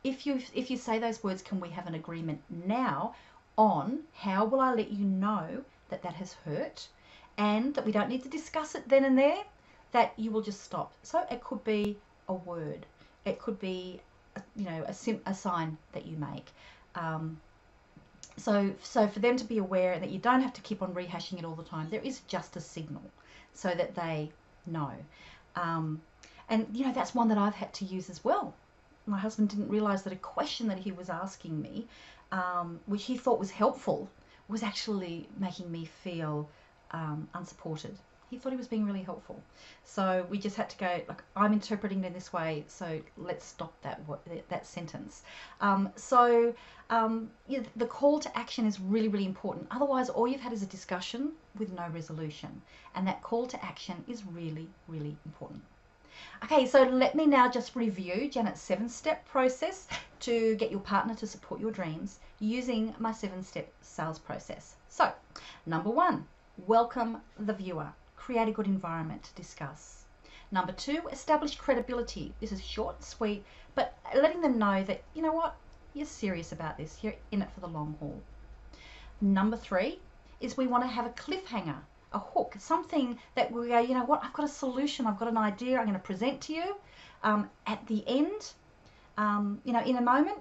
if 0.04 0.26
you 0.26 0.42
if 0.54 0.70
you 0.70 0.78
say 0.78 1.00
those 1.00 1.24
words, 1.24 1.42
can 1.42 1.60
we 1.60 1.70
have 1.70 1.88
an 1.88 1.96
agreement 1.96 2.42
now 2.50 3.16
on 3.58 4.00
how 4.14 4.46
will 4.46 4.60
I 4.60 4.74
let 4.74 4.92
you 4.92 5.06
know 5.06 5.64
that 5.90 6.04
that 6.04 6.14
has 6.14 6.34
hurt 6.46 6.88
and 7.38 7.74
that 7.76 7.86
we 7.86 7.92
don't 7.92 8.10
need 8.10 8.24
to 8.24 8.30
discuss 8.30 8.76
it 8.76 8.88
then 8.88 9.06
and 9.06 9.18
there, 9.18 9.44
that 9.92 10.14
you 10.18 10.32
will 10.32 10.42
just 10.42 10.62
stop. 10.62 10.92
So 11.04 11.26
it 11.32 11.44
could 11.44 11.64
be 11.64 11.98
a 12.28 12.34
word, 12.34 12.86
it 13.26 13.40
could 13.40 13.60
be, 13.60 14.00
you 14.56 14.66
know, 14.66 14.84
a, 14.88 14.94
sim- 14.94 15.22
a 15.26 15.34
sign 15.34 15.78
that 15.94 16.06
you 16.06 16.18
make. 16.18 16.48
Um, 16.96 17.40
so, 18.38 18.72
so 18.84 19.08
for 19.08 19.20
them 19.20 19.36
to 19.38 19.44
be 19.44 19.58
aware 19.58 20.00
that 20.00 20.10
you 20.10 20.20
don't 20.20 20.42
have 20.42 20.54
to 20.54 20.62
keep 20.62 20.82
on 20.82 20.94
rehashing 20.94 21.40
it 21.40 21.46
all 21.46 21.56
the 21.56 21.64
time, 21.64 21.90
there 21.90 22.02
is 22.02 22.22
just 22.28 22.56
a 22.56 22.62
signal 22.62 23.04
so 23.54 23.70
that 23.70 23.96
they 23.96 24.32
know. 24.66 24.92
Um, 25.56 26.02
and, 26.50 26.68
you 26.74 26.86
know, 26.86 26.94
that's 26.94 27.16
one 27.16 27.28
that 27.30 27.38
I've 27.38 27.56
had 27.56 27.74
to 27.76 27.86
use 27.86 28.10
as 28.10 28.24
well. 28.24 28.54
My 29.06 29.18
husband 29.18 29.50
didn't 29.50 29.70
realize 29.70 30.04
that 30.04 30.14
a 30.14 30.18
question 30.18 30.68
that 30.68 30.78
he 30.78 30.92
was 30.92 31.10
asking 31.10 31.62
me, 31.62 31.88
um, 32.32 32.80
which 32.86 33.06
he 33.06 33.18
thought 33.18 33.40
was 33.40 33.52
helpful, 33.52 34.10
was 34.48 34.64
actually 34.64 35.28
making 35.40 35.72
me 35.72 35.86
feel 35.86 36.48
um, 36.92 37.28
unsupported 37.34 37.98
He 38.30 38.38
thought 38.38 38.52
he 38.52 38.58
was 38.58 38.68
being 38.68 38.86
really 38.86 39.04
helpful. 39.04 39.42
So 39.86 40.26
we 40.30 40.38
just 40.38 40.58
had 40.58 40.70
to 40.72 40.78
go, 40.78 41.02
like, 41.08 41.24
I'm 41.36 41.54
interpreting 41.54 42.04
it 42.04 42.08
in 42.08 42.14
this 42.14 42.34
way, 42.34 42.66
so 42.68 43.00
let's 43.18 43.46
stop 43.46 43.74
that 43.84 44.02
that 44.50 44.68
sentence. 44.68 45.24
Um, 45.62 45.90
so 45.96 46.54
um, 46.90 47.32
the 47.76 47.86
call 47.86 48.20
to 48.20 48.38
action 48.38 48.66
is 48.66 48.80
really, 48.80 49.08
really 49.08 49.26
important. 49.26 49.68
Otherwise, 49.72 50.10
all 50.10 50.28
you've 50.28 50.42
had 50.42 50.54
is 50.54 50.62
a 50.62 50.68
discussion 50.68 51.32
with 51.58 51.72
no 51.72 51.88
resolution. 51.90 52.62
And 52.96 53.08
that 53.08 53.22
call 53.24 53.48
to 53.48 53.66
action 53.66 54.04
is 54.08 54.26
really, 54.26 54.68
really 54.88 55.16
important. 55.26 55.62
Okay, 56.44 56.66
so 56.66 56.84
let 56.84 57.14
me 57.16 57.26
now 57.26 57.50
just 57.50 57.76
review 57.76 58.30
Janet's 58.30 58.62
seven 58.62 58.90
step 58.90 59.26
process 59.28 59.88
to 60.22 60.56
get 60.56 60.72
your 60.72 60.80
partner 60.80 61.14
to 61.16 61.28
support 61.28 61.62
your 61.62 61.72
dreams 61.72 62.20
using 62.40 62.94
my 63.00 63.12
seven 63.12 63.44
step 63.44 63.72
sales 63.82 64.20
process. 64.20 64.76
So, 64.90 65.12
number 65.66 65.90
one, 65.90 66.26
welcome 66.66 67.22
the 67.38 67.54
viewer 67.54 67.94
create 68.28 68.50
a 68.50 68.52
good 68.52 68.68
environment 68.68 69.24
to 69.24 69.42
discuss. 69.42 70.04
Number 70.52 70.74
two, 70.74 71.00
establish 71.14 71.56
credibility. 71.56 72.34
This 72.42 72.52
is 72.52 72.62
short 72.62 72.98
and 72.98 73.06
sweet, 73.06 73.46
but 73.74 73.98
letting 74.14 74.42
them 74.42 74.60
know 74.60 74.84
that, 74.84 75.02
you 75.14 75.22
know 75.22 75.32
what, 75.32 75.56
you're 75.94 76.06
serious 76.06 76.52
about 76.52 76.78
this, 76.78 76.98
you're 77.02 77.16
in 77.32 77.42
it 77.42 77.50
for 77.54 77.62
the 77.62 77.68
long 77.68 77.96
haul. 78.02 78.22
Number 79.22 79.56
three 79.56 80.02
is 80.42 80.58
we 80.58 80.68
want 80.68 80.84
to 80.84 80.90
have 80.90 81.06
a 81.06 81.12
cliffhanger, 81.12 81.78
a 82.12 82.20
hook, 82.20 82.56
something 82.60 83.18
that 83.36 83.50
we 83.50 83.70
go, 83.70 83.80
you 83.80 83.94
know 83.94 84.04
what, 84.04 84.22
I've 84.26 84.34
got 84.34 84.44
a 84.44 84.50
solution, 84.50 85.08
I've 85.08 85.20
got 85.20 85.30
an 85.30 85.38
idea, 85.38 85.78
I'm 85.78 85.86
going 85.86 85.94
to 85.94 86.10
present 86.12 86.42
to 86.42 86.54
you 86.54 86.76
um, 87.24 87.50
at 87.66 87.88
the 87.88 88.04
end, 88.08 88.42
um, 89.18 89.62
you 89.64 89.72
know, 89.72 89.84
in 89.84 89.96
a 89.96 90.02
moment. 90.02 90.40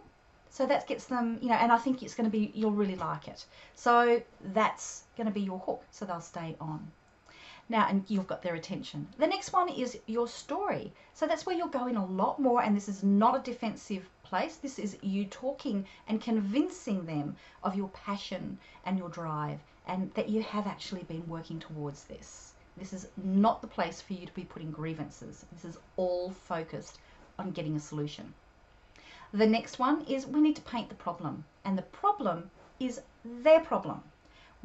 So 0.51 0.66
that 0.66 0.88
gets 0.88 1.05
them, 1.05 1.38
you 1.40 1.51
know, 1.51 1.55
and 1.55 1.70
I 1.70 1.79
think 1.79 2.03
it's 2.03 2.16
going 2.16 2.29
to 2.29 2.37
be, 2.37 2.51
you'll 2.53 2.79
really 2.83 2.96
like 2.96 3.29
it. 3.29 3.46
So 3.77 4.20
that's 4.53 5.05
going 5.16 5.29
to 5.29 5.33
be 5.33 5.42
your 5.42 5.61
hook, 5.61 5.85
so 5.92 6.05
they'll 6.05 6.20
stay 6.20 6.57
on. 6.61 6.90
Now, 7.68 7.88
and 7.88 8.05
you've 8.09 8.29
got 8.29 8.42
their 8.42 8.55
attention. 8.55 9.09
The 9.18 9.26
next 9.26 9.52
one 9.52 9.68
is 9.68 9.98
your 10.07 10.29
story. 10.29 10.92
So 11.14 11.26
that's 11.26 11.44
where 11.44 11.57
you're 11.57 11.66
going 11.66 11.96
a 11.96 12.07
lot 12.07 12.38
more, 12.38 12.62
and 12.62 12.76
this 12.76 12.88
is 12.88 13.02
not 13.02 13.37
a 13.37 13.50
defensive 13.50 14.09
place. 14.22 14.57
This 14.57 14.79
is 14.79 14.96
you 15.02 15.24
talking 15.24 15.85
and 16.07 16.20
convincing 16.20 17.07
them 17.07 17.37
of 17.64 17.74
your 17.74 17.88
passion 17.88 18.59
and 18.85 18.96
your 18.96 19.09
drive, 19.09 19.59
and 19.88 20.14
that 20.14 20.29
you 20.29 20.42
have 20.42 20.68
actually 20.68 21.02
been 21.05 21.26
working 21.26 21.59
towards 21.59 22.05
this. 22.05 22.52
This 22.76 22.92
is 22.92 23.09
not 23.16 23.62
the 23.62 23.66
place 23.66 24.00
for 24.00 24.12
you 24.12 24.26
to 24.26 24.35
be 24.35 24.44
putting 24.44 24.70
grievances. 24.70 25.44
This 25.52 25.64
is 25.64 25.79
all 25.96 26.31
focused 26.31 26.98
on 27.38 27.50
getting 27.50 27.74
a 27.74 27.81
solution. 27.81 28.33
The 29.33 29.46
next 29.46 29.81
one 29.81 30.05
is 30.05 30.24
we 30.24 30.40
need 30.40 30.57
to 30.57 30.62
paint 30.62 30.88
the 30.88 30.94
problem, 30.94 31.44
and 31.64 31.76
the 31.76 31.83
problem 31.83 32.50
is 32.79 33.00
their 33.24 33.61
problem 33.61 34.02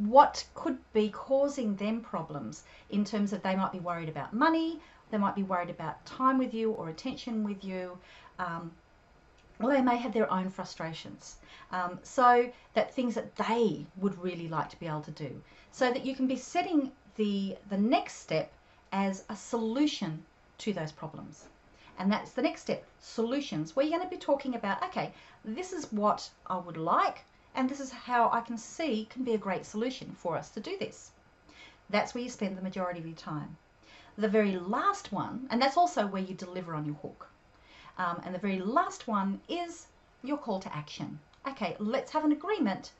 what 0.07 0.43
could 0.55 0.77
be 0.93 1.09
causing 1.09 1.75
them 1.75 2.01
problems 2.01 2.63
in 2.89 3.05
terms 3.05 3.33
of 3.33 3.43
they 3.43 3.55
might 3.55 3.71
be 3.71 3.79
worried 3.79 4.09
about 4.09 4.33
money, 4.33 4.79
they 5.11 5.17
might 5.17 5.35
be 5.35 5.43
worried 5.43 5.69
about 5.69 6.03
time 6.05 6.37
with 6.37 6.53
you 6.53 6.71
or 6.71 6.89
attention 6.89 7.43
with 7.43 7.63
you, 7.63 7.97
um, 8.39 8.71
or 9.59 9.71
they 9.71 9.81
may 9.81 9.97
have 9.97 10.13
their 10.13 10.31
own 10.31 10.49
frustrations. 10.49 11.37
Um, 11.71 11.99
so 12.01 12.51
that 12.73 12.93
things 12.93 13.13
that 13.15 13.35
they 13.35 13.85
would 13.97 14.17
really 14.21 14.47
like 14.47 14.69
to 14.69 14.79
be 14.79 14.87
able 14.87 15.01
to 15.01 15.11
do. 15.11 15.41
So 15.71 15.91
that 15.91 16.05
you 16.05 16.15
can 16.15 16.27
be 16.27 16.37
setting 16.37 16.91
the, 17.15 17.57
the 17.69 17.77
next 17.77 18.15
step 18.15 18.51
as 18.91 19.23
a 19.29 19.35
solution 19.35 20.23
to 20.59 20.73
those 20.73 20.91
problems. 20.91 21.45
And 21.99 22.11
that's 22.11 22.31
the 22.31 22.41
next 22.41 22.61
step, 22.61 22.83
solutions, 22.99 23.75
where 23.75 23.85
you're 23.85 23.99
going 23.99 24.09
to 24.09 24.15
be 24.15 24.19
talking 24.19 24.55
about, 24.55 24.81
okay, 24.83 25.13
this 25.45 25.71
is 25.73 25.91
what 25.91 26.29
I 26.47 26.57
would 26.57 26.77
like, 26.77 27.23
and 27.55 27.69
this 27.69 27.79
is 27.79 27.91
how 27.91 28.29
I 28.31 28.41
can 28.41 28.57
see 28.57 29.07
can 29.09 29.23
be 29.23 29.33
a 29.33 29.37
great 29.37 29.65
solution 29.65 30.15
for 30.17 30.37
us 30.37 30.49
to 30.51 30.59
do 30.59 30.77
this. 30.77 31.11
That's 31.89 32.13
where 32.13 32.23
you 32.23 32.29
spend 32.29 32.57
the 32.57 32.61
majority 32.61 32.99
of 32.99 33.05
your 33.05 33.15
time. 33.15 33.57
The 34.17 34.27
very 34.27 34.57
last 34.57 35.11
one, 35.11 35.47
and 35.49 35.61
that's 35.61 35.77
also 35.77 36.07
where 36.07 36.21
you 36.21 36.33
deliver 36.33 36.73
on 36.73 36.85
your 36.85 36.95
hook. 36.95 37.27
Um, 37.97 38.21
and 38.23 38.33
the 38.33 38.39
very 38.39 38.59
last 38.59 39.07
one 39.07 39.41
is 39.49 39.87
your 40.23 40.37
call 40.37 40.59
to 40.59 40.75
action. 40.75 41.19
Okay, 41.47 41.75
let's 41.79 42.11
have 42.11 42.23
an 42.23 42.31
agreement 42.31 42.91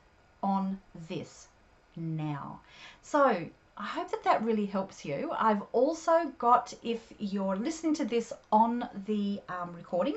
on 0.42 0.80
this 1.08 1.48
now. 1.96 2.60
So 3.02 3.46
I 3.76 3.84
hope 3.84 4.10
that 4.10 4.24
that 4.24 4.42
really 4.42 4.66
helps 4.66 5.04
you. 5.04 5.32
I've 5.32 5.62
also 5.72 6.32
got, 6.38 6.74
if 6.82 7.12
you're 7.18 7.56
listening 7.56 7.94
to 7.94 8.04
this 8.04 8.32
on 8.50 8.88
the 9.06 9.40
um, 9.48 9.74
recording, 9.74 10.16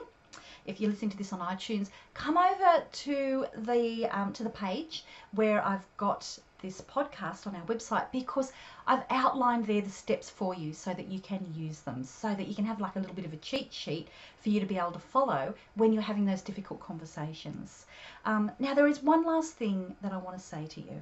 if 0.65 0.79
you're 0.79 0.89
listening 0.89 1.11
to 1.11 1.17
this 1.17 1.31
on 1.31 1.39
iTunes, 1.39 1.89
come 2.13 2.37
over 2.37 2.83
to 2.91 3.45
the 3.57 4.07
um, 4.07 4.33
to 4.33 4.43
the 4.43 4.49
page 4.49 5.03
where 5.31 5.65
I've 5.65 5.85
got 5.97 6.39
this 6.61 6.81
podcast 6.81 7.45
on 7.45 7.55
our 7.55 7.61
website 7.63 8.11
because 8.11 8.51
I've 8.87 9.03
outlined 9.09 9.67
there 9.67 9.81
the 9.81 9.89
steps 9.89 10.29
for 10.29 10.55
you 10.55 10.73
so 10.73 10.93
that 10.93 11.07
you 11.07 11.19
can 11.19 11.53
use 11.55 11.81
them, 11.81 12.03
so 12.03 12.33
that 12.33 12.47
you 12.47 12.55
can 12.55 12.65
have 12.65 12.81
like 12.81 12.95
a 12.95 12.99
little 12.99 13.13
bit 13.13 13.25
of 13.25 13.33
a 13.33 13.37
cheat 13.37 13.71
sheet 13.71 14.07
for 14.41 14.49
you 14.49 14.59
to 14.59 14.65
be 14.65 14.77
able 14.77 14.93
to 14.93 14.99
follow 14.99 15.53
when 15.75 15.93
you're 15.93 16.01
having 16.01 16.25
those 16.25 16.41
difficult 16.41 16.79
conversations. 16.79 17.85
Um, 18.25 18.51
now, 18.57 18.73
there 18.73 18.87
is 18.87 19.03
one 19.03 19.23
last 19.23 19.53
thing 19.53 19.95
that 20.01 20.13
I 20.13 20.17
want 20.17 20.37
to 20.37 20.43
say 20.43 20.65
to 20.65 20.81
you 20.81 21.01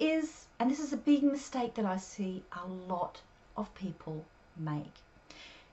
is, 0.00 0.46
and 0.58 0.68
this 0.68 0.80
is 0.80 0.92
a 0.92 0.96
big 0.96 1.22
mistake 1.22 1.74
that 1.74 1.84
I 1.84 1.96
see 1.96 2.42
a 2.52 2.66
lot 2.66 3.20
of 3.56 3.72
people 3.74 4.24
make. 4.56 4.94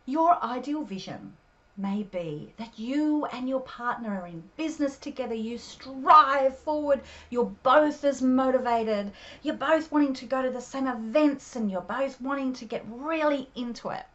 Your 0.05 0.43
ideal 0.43 0.83
vision 0.83 1.33
may 1.79 2.03
be 2.03 2.53
that 2.57 2.77
you 2.77 3.25
and 3.27 3.47
your 3.47 3.61
partner 3.61 4.21
are 4.21 4.27
in 4.27 4.43
business 4.57 4.97
together, 4.97 5.33
you 5.33 5.57
strive 5.57 6.57
forward, 6.57 7.01
you're 7.29 7.55
both 7.63 8.03
as 8.03 8.21
motivated, 8.21 9.11
you're 9.41 9.55
both 9.55 9.89
wanting 9.91 10.13
to 10.13 10.25
go 10.25 10.41
to 10.41 10.49
the 10.49 10.61
same 10.61 10.87
events, 10.87 11.55
and 11.55 11.71
you're 11.71 11.81
both 11.81 12.19
wanting 12.19 12.51
to 12.51 12.65
get 12.65 12.83
really 12.89 13.49
into 13.55 13.89
it. 13.89 14.05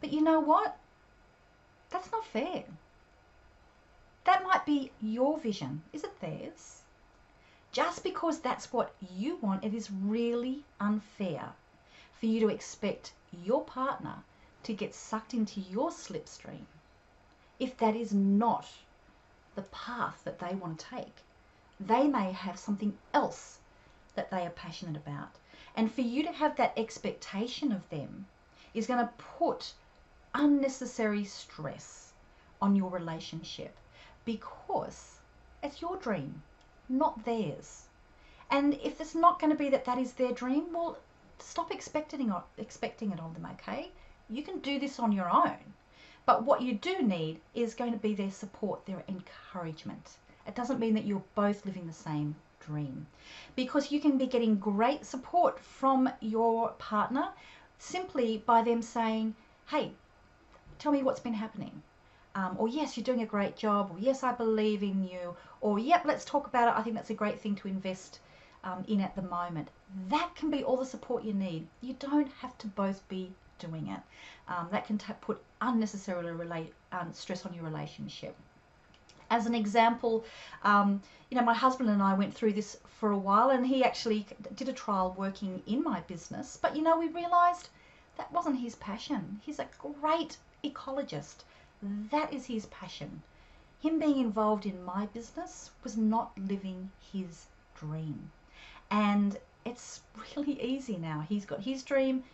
But 0.00 0.12
you 0.12 0.20
know 0.20 0.40
what? 0.40 0.76
That's 1.90 2.10
not 2.10 2.24
fair. 2.24 2.64
That 4.24 4.42
might 4.42 4.66
be 4.66 4.90
your 5.00 5.38
vision. 5.38 5.82
Is 5.92 6.04
it 6.04 6.20
theirs? 6.20 6.82
Just 7.70 8.02
because 8.02 8.40
that's 8.40 8.72
what 8.72 8.94
you 9.14 9.36
want, 9.36 9.64
it 9.64 9.74
is 9.74 9.90
really 9.90 10.64
unfair 10.80 11.52
for 12.18 12.26
you 12.26 12.40
to 12.40 12.48
expect 12.48 13.12
your 13.44 13.62
partner 13.62 14.24
to 14.62 14.72
get 14.72 14.94
sucked 14.94 15.34
into 15.34 15.60
your 15.60 15.90
slipstream 15.90 16.66
if 17.58 17.76
that 17.78 17.96
is 17.96 18.12
not 18.12 18.66
the 19.54 19.62
path 19.62 20.22
that 20.24 20.38
they 20.38 20.54
want 20.54 20.78
to 20.78 20.86
take. 20.86 21.16
They 21.80 22.06
may 22.06 22.32
have 22.32 22.58
something 22.58 22.96
else 23.12 23.58
that 24.14 24.30
they 24.30 24.46
are 24.46 24.50
passionate 24.50 24.96
about. 24.96 25.30
And 25.76 25.92
for 25.92 26.00
you 26.00 26.22
to 26.24 26.32
have 26.32 26.56
that 26.56 26.72
expectation 26.76 27.72
of 27.72 27.88
them 27.88 28.26
is 28.74 28.86
going 28.86 29.00
to 29.00 29.12
put 29.16 29.72
unnecessary 30.34 31.24
stress 31.24 32.12
on 32.60 32.76
your 32.76 32.90
relationship 32.90 33.76
because 34.24 35.18
it's 35.62 35.80
your 35.80 35.96
dream, 35.96 36.42
not 36.88 37.24
theirs. 37.24 37.84
And 38.50 38.74
if 38.74 39.00
it's 39.00 39.14
not 39.14 39.40
going 39.40 39.50
to 39.50 39.58
be 39.58 39.68
that 39.70 39.84
that 39.84 39.98
is 39.98 40.12
their 40.12 40.32
dream, 40.32 40.72
well, 40.72 40.98
stop 41.38 41.70
expecting 41.70 42.30
it 42.30 43.20
of 43.20 43.34
them, 43.34 43.48
okay? 43.52 43.90
You 44.30 44.42
can 44.42 44.58
do 44.58 44.78
this 44.78 44.98
on 44.98 45.12
your 45.12 45.30
own. 45.30 45.58
But 46.26 46.44
what 46.44 46.60
you 46.60 46.74
do 46.74 47.00
need 47.02 47.40
is 47.54 47.74
going 47.74 47.92
to 47.92 47.98
be 47.98 48.14
their 48.14 48.30
support, 48.30 48.84
their 48.84 49.02
encouragement. 49.08 50.18
It 50.46 50.54
doesn't 50.54 50.78
mean 50.78 50.94
that 50.94 51.06
you're 51.06 51.24
both 51.34 51.64
living 51.64 51.86
the 51.86 51.92
same 51.92 52.36
dream 52.60 53.06
because 53.56 53.90
you 53.90 54.00
can 54.00 54.18
be 54.18 54.26
getting 54.26 54.56
great 54.56 55.06
support 55.06 55.58
from 55.58 56.10
your 56.20 56.70
partner 56.72 57.30
simply 57.78 58.42
by 58.44 58.62
them 58.62 58.82
saying, 58.82 59.34
Hey, 59.68 59.92
tell 60.78 60.92
me 60.92 61.02
what's 61.02 61.20
been 61.20 61.34
happening. 61.34 61.82
Um, 62.34 62.56
or 62.58 62.68
yes, 62.68 62.96
you're 62.96 63.04
doing 63.04 63.22
a 63.22 63.26
great 63.26 63.56
job, 63.56 63.90
or 63.90 63.98
yes, 63.98 64.22
I 64.22 64.32
believe 64.32 64.82
in 64.82 65.02
you, 65.02 65.34
or 65.60 65.78
yep, 65.78 66.04
let's 66.04 66.24
talk 66.24 66.46
about 66.46 66.68
it. 66.68 66.78
I 66.78 66.82
think 66.82 66.94
that's 66.94 67.10
a 67.10 67.14
great 67.14 67.40
thing 67.40 67.56
to 67.56 67.68
invest 67.68 68.20
um, 68.64 68.84
in 68.86 69.00
at 69.00 69.16
the 69.16 69.22
moment. 69.22 69.68
That 70.08 70.34
can 70.36 70.50
be 70.50 70.62
all 70.62 70.76
the 70.76 70.84
support 70.84 71.24
you 71.24 71.32
need. 71.32 71.66
You 71.80 71.94
don't 71.98 72.30
have 72.40 72.56
to 72.58 72.66
both 72.66 73.08
be 73.08 73.32
doing 73.58 73.88
it. 73.88 74.00
Um, 74.48 74.68
that 74.72 74.86
can 74.86 74.98
put 75.20 75.42
unnecessarily 75.60 76.32
relate, 76.32 76.72
um, 76.92 77.12
stress 77.12 77.44
on 77.44 77.54
your 77.54 77.64
relationship. 77.64 78.34
As 79.30 79.46
an 79.46 79.54
example, 79.54 80.24
um, 80.62 81.02
you 81.30 81.36
know, 81.36 81.44
my 81.44 81.54
husband 81.54 81.90
and 81.90 82.02
I 82.02 82.14
went 82.14 82.32
through 82.32 82.54
this 82.54 82.78
for 82.98 83.10
a 83.10 83.18
while, 83.18 83.50
and 83.50 83.66
he 83.66 83.84
actually 83.84 84.26
did 84.54 84.68
a 84.68 84.72
trial 84.72 85.14
working 85.18 85.62
in 85.66 85.82
my 85.82 86.00
business. 86.00 86.58
But 86.60 86.74
you 86.74 86.82
know, 86.82 86.98
we 86.98 87.08
realised 87.08 87.68
that 88.16 88.32
wasn't 88.32 88.58
his 88.58 88.74
passion. 88.76 89.40
He's 89.44 89.58
a 89.58 89.68
great 89.78 90.38
ecologist. 90.64 91.44
That 92.10 92.32
is 92.32 92.46
his 92.46 92.66
passion. 92.66 93.22
Him 93.80 94.00
being 94.00 94.18
involved 94.18 94.66
in 94.66 94.84
my 94.84 95.06
business 95.06 95.70
was 95.84 95.96
not 95.96 96.32
living 96.36 96.90
his 97.12 97.46
dream. 97.76 98.32
And 98.90 99.38
it's 99.64 100.00
really 100.36 100.60
easy 100.60 100.96
now. 100.96 101.24
He's 101.28 101.46
got 101.46 101.60
his 101.60 101.84
dream, 101.84 102.24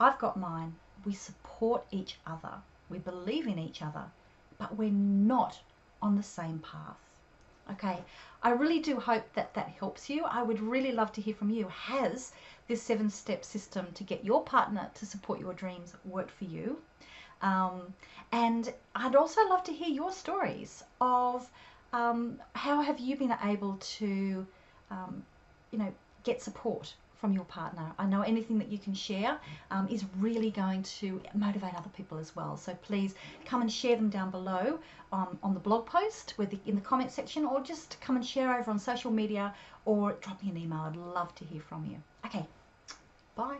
I've 0.00 0.18
got 0.18 0.36
mine. 0.36 0.74
We 1.04 1.12
support 1.12 1.84
each 1.90 2.18
other. 2.26 2.54
We 2.88 2.98
believe 2.98 3.46
in 3.46 3.58
each 3.58 3.82
other, 3.82 4.04
but 4.58 4.76
we're 4.76 4.90
not 4.90 5.58
on 6.00 6.16
the 6.16 6.22
same 6.22 6.60
path. 6.60 6.96
Okay, 7.72 7.98
I 8.42 8.50
really 8.50 8.78
do 8.78 8.98
hope 8.98 9.24
that 9.34 9.52
that 9.54 9.68
helps 9.68 10.08
you. 10.08 10.24
I 10.24 10.42
would 10.42 10.60
really 10.60 10.92
love 10.92 11.12
to 11.12 11.20
hear 11.20 11.34
from 11.34 11.50
you. 11.50 11.68
Has 11.68 12.32
this 12.66 12.82
seven 12.82 13.10
step 13.10 13.44
system 13.44 13.88
to 13.94 14.04
get 14.04 14.24
your 14.24 14.42
partner 14.42 14.88
to 14.94 15.04
support 15.04 15.40
your 15.40 15.52
dreams 15.52 15.94
worked 16.04 16.30
for 16.30 16.44
you? 16.44 16.80
Um, 17.42 17.94
and 18.32 18.72
I'd 18.94 19.16
also 19.16 19.46
love 19.48 19.64
to 19.64 19.72
hear 19.72 19.88
your 19.88 20.12
stories 20.12 20.82
of 21.00 21.48
um, 21.92 22.40
how 22.54 22.80
have 22.82 22.98
you 23.00 23.16
been 23.16 23.34
able 23.44 23.76
to, 23.98 24.46
um, 24.90 25.24
you 25.72 25.78
know, 25.78 25.92
get 26.24 26.40
support 26.42 26.94
from 27.20 27.32
your 27.32 27.44
partner. 27.44 27.92
I 27.98 28.06
know 28.06 28.22
anything 28.22 28.58
that 28.58 28.68
you 28.68 28.78
can 28.78 28.94
share 28.94 29.38
um, 29.70 29.88
is 29.88 30.04
really 30.18 30.50
going 30.50 30.82
to 30.84 31.20
motivate 31.34 31.74
other 31.74 31.90
people 31.96 32.18
as 32.18 32.34
well. 32.36 32.56
So 32.56 32.74
please 32.74 33.14
come 33.44 33.60
and 33.60 33.70
share 33.70 33.96
them 33.96 34.08
down 34.08 34.30
below 34.30 34.78
um, 35.12 35.38
on 35.42 35.54
the 35.54 35.60
blog 35.60 35.86
post 35.86 36.34
with 36.38 36.50
the, 36.50 36.58
in 36.66 36.74
the 36.74 36.80
comment 36.80 37.10
section 37.10 37.44
or 37.44 37.60
just 37.60 38.00
come 38.00 38.16
and 38.16 38.24
share 38.24 38.58
over 38.58 38.70
on 38.70 38.78
social 38.78 39.10
media 39.10 39.54
or 39.84 40.12
drop 40.20 40.42
me 40.42 40.50
an 40.50 40.56
email. 40.56 40.80
I'd 40.80 40.96
love 40.96 41.34
to 41.36 41.44
hear 41.44 41.60
from 41.60 41.86
you. 41.86 41.96
Okay, 42.26 42.46
bye. 43.34 43.58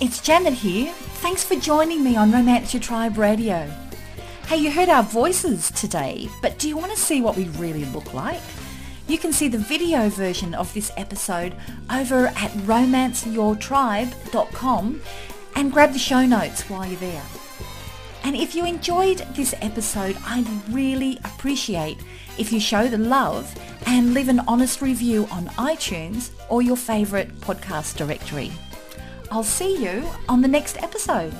It's 0.00 0.20
Janet 0.20 0.54
here. 0.54 0.92
Thanks 0.92 1.42
for 1.42 1.56
joining 1.56 2.04
me 2.04 2.16
on 2.16 2.30
Romance 2.30 2.72
Your 2.72 2.82
Tribe 2.82 3.18
Radio. 3.18 3.68
Hey, 4.46 4.56
you 4.56 4.70
heard 4.70 4.88
our 4.88 5.02
voices 5.02 5.70
today, 5.72 6.28
but 6.40 6.58
do 6.58 6.68
you 6.68 6.76
want 6.76 6.92
to 6.92 6.98
see 6.98 7.20
what 7.20 7.36
we 7.36 7.44
really 7.50 7.84
look 7.86 8.14
like? 8.14 8.40
You 9.08 9.18
can 9.18 9.32
see 9.32 9.48
the 9.48 9.58
video 9.58 10.08
version 10.10 10.54
of 10.54 10.72
this 10.74 10.92
episode 10.98 11.54
over 11.90 12.26
at 12.26 12.50
romanceyourtribe.com 12.66 15.00
and 15.56 15.72
grab 15.72 15.92
the 15.92 15.98
show 15.98 16.26
notes 16.26 16.68
while 16.68 16.86
you're 16.86 17.00
there. 17.00 17.22
And 18.22 18.36
if 18.36 18.54
you 18.54 18.66
enjoyed 18.66 19.26
this 19.34 19.54
episode, 19.62 20.18
I'd 20.26 20.46
really 20.68 21.18
appreciate 21.24 21.96
if 22.36 22.52
you 22.52 22.60
show 22.60 22.86
the 22.86 22.98
love 22.98 23.50
and 23.86 24.12
leave 24.12 24.28
an 24.28 24.40
honest 24.40 24.82
review 24.82 25.26
on 25.30 25.46
iTunes 25.56 26.28
or 26.50 26.60
your 26.60 26.76
favourite 26.76 27.34
podcast 27.40 27.96
directory. 27.96 28.52
I'll 29.30 29.42
see 29.42 29.82
you 29.82 30.06
on 30.28 30.42
the 30.42 30.48
next 30.48 30.76
episode. 30.82 31.32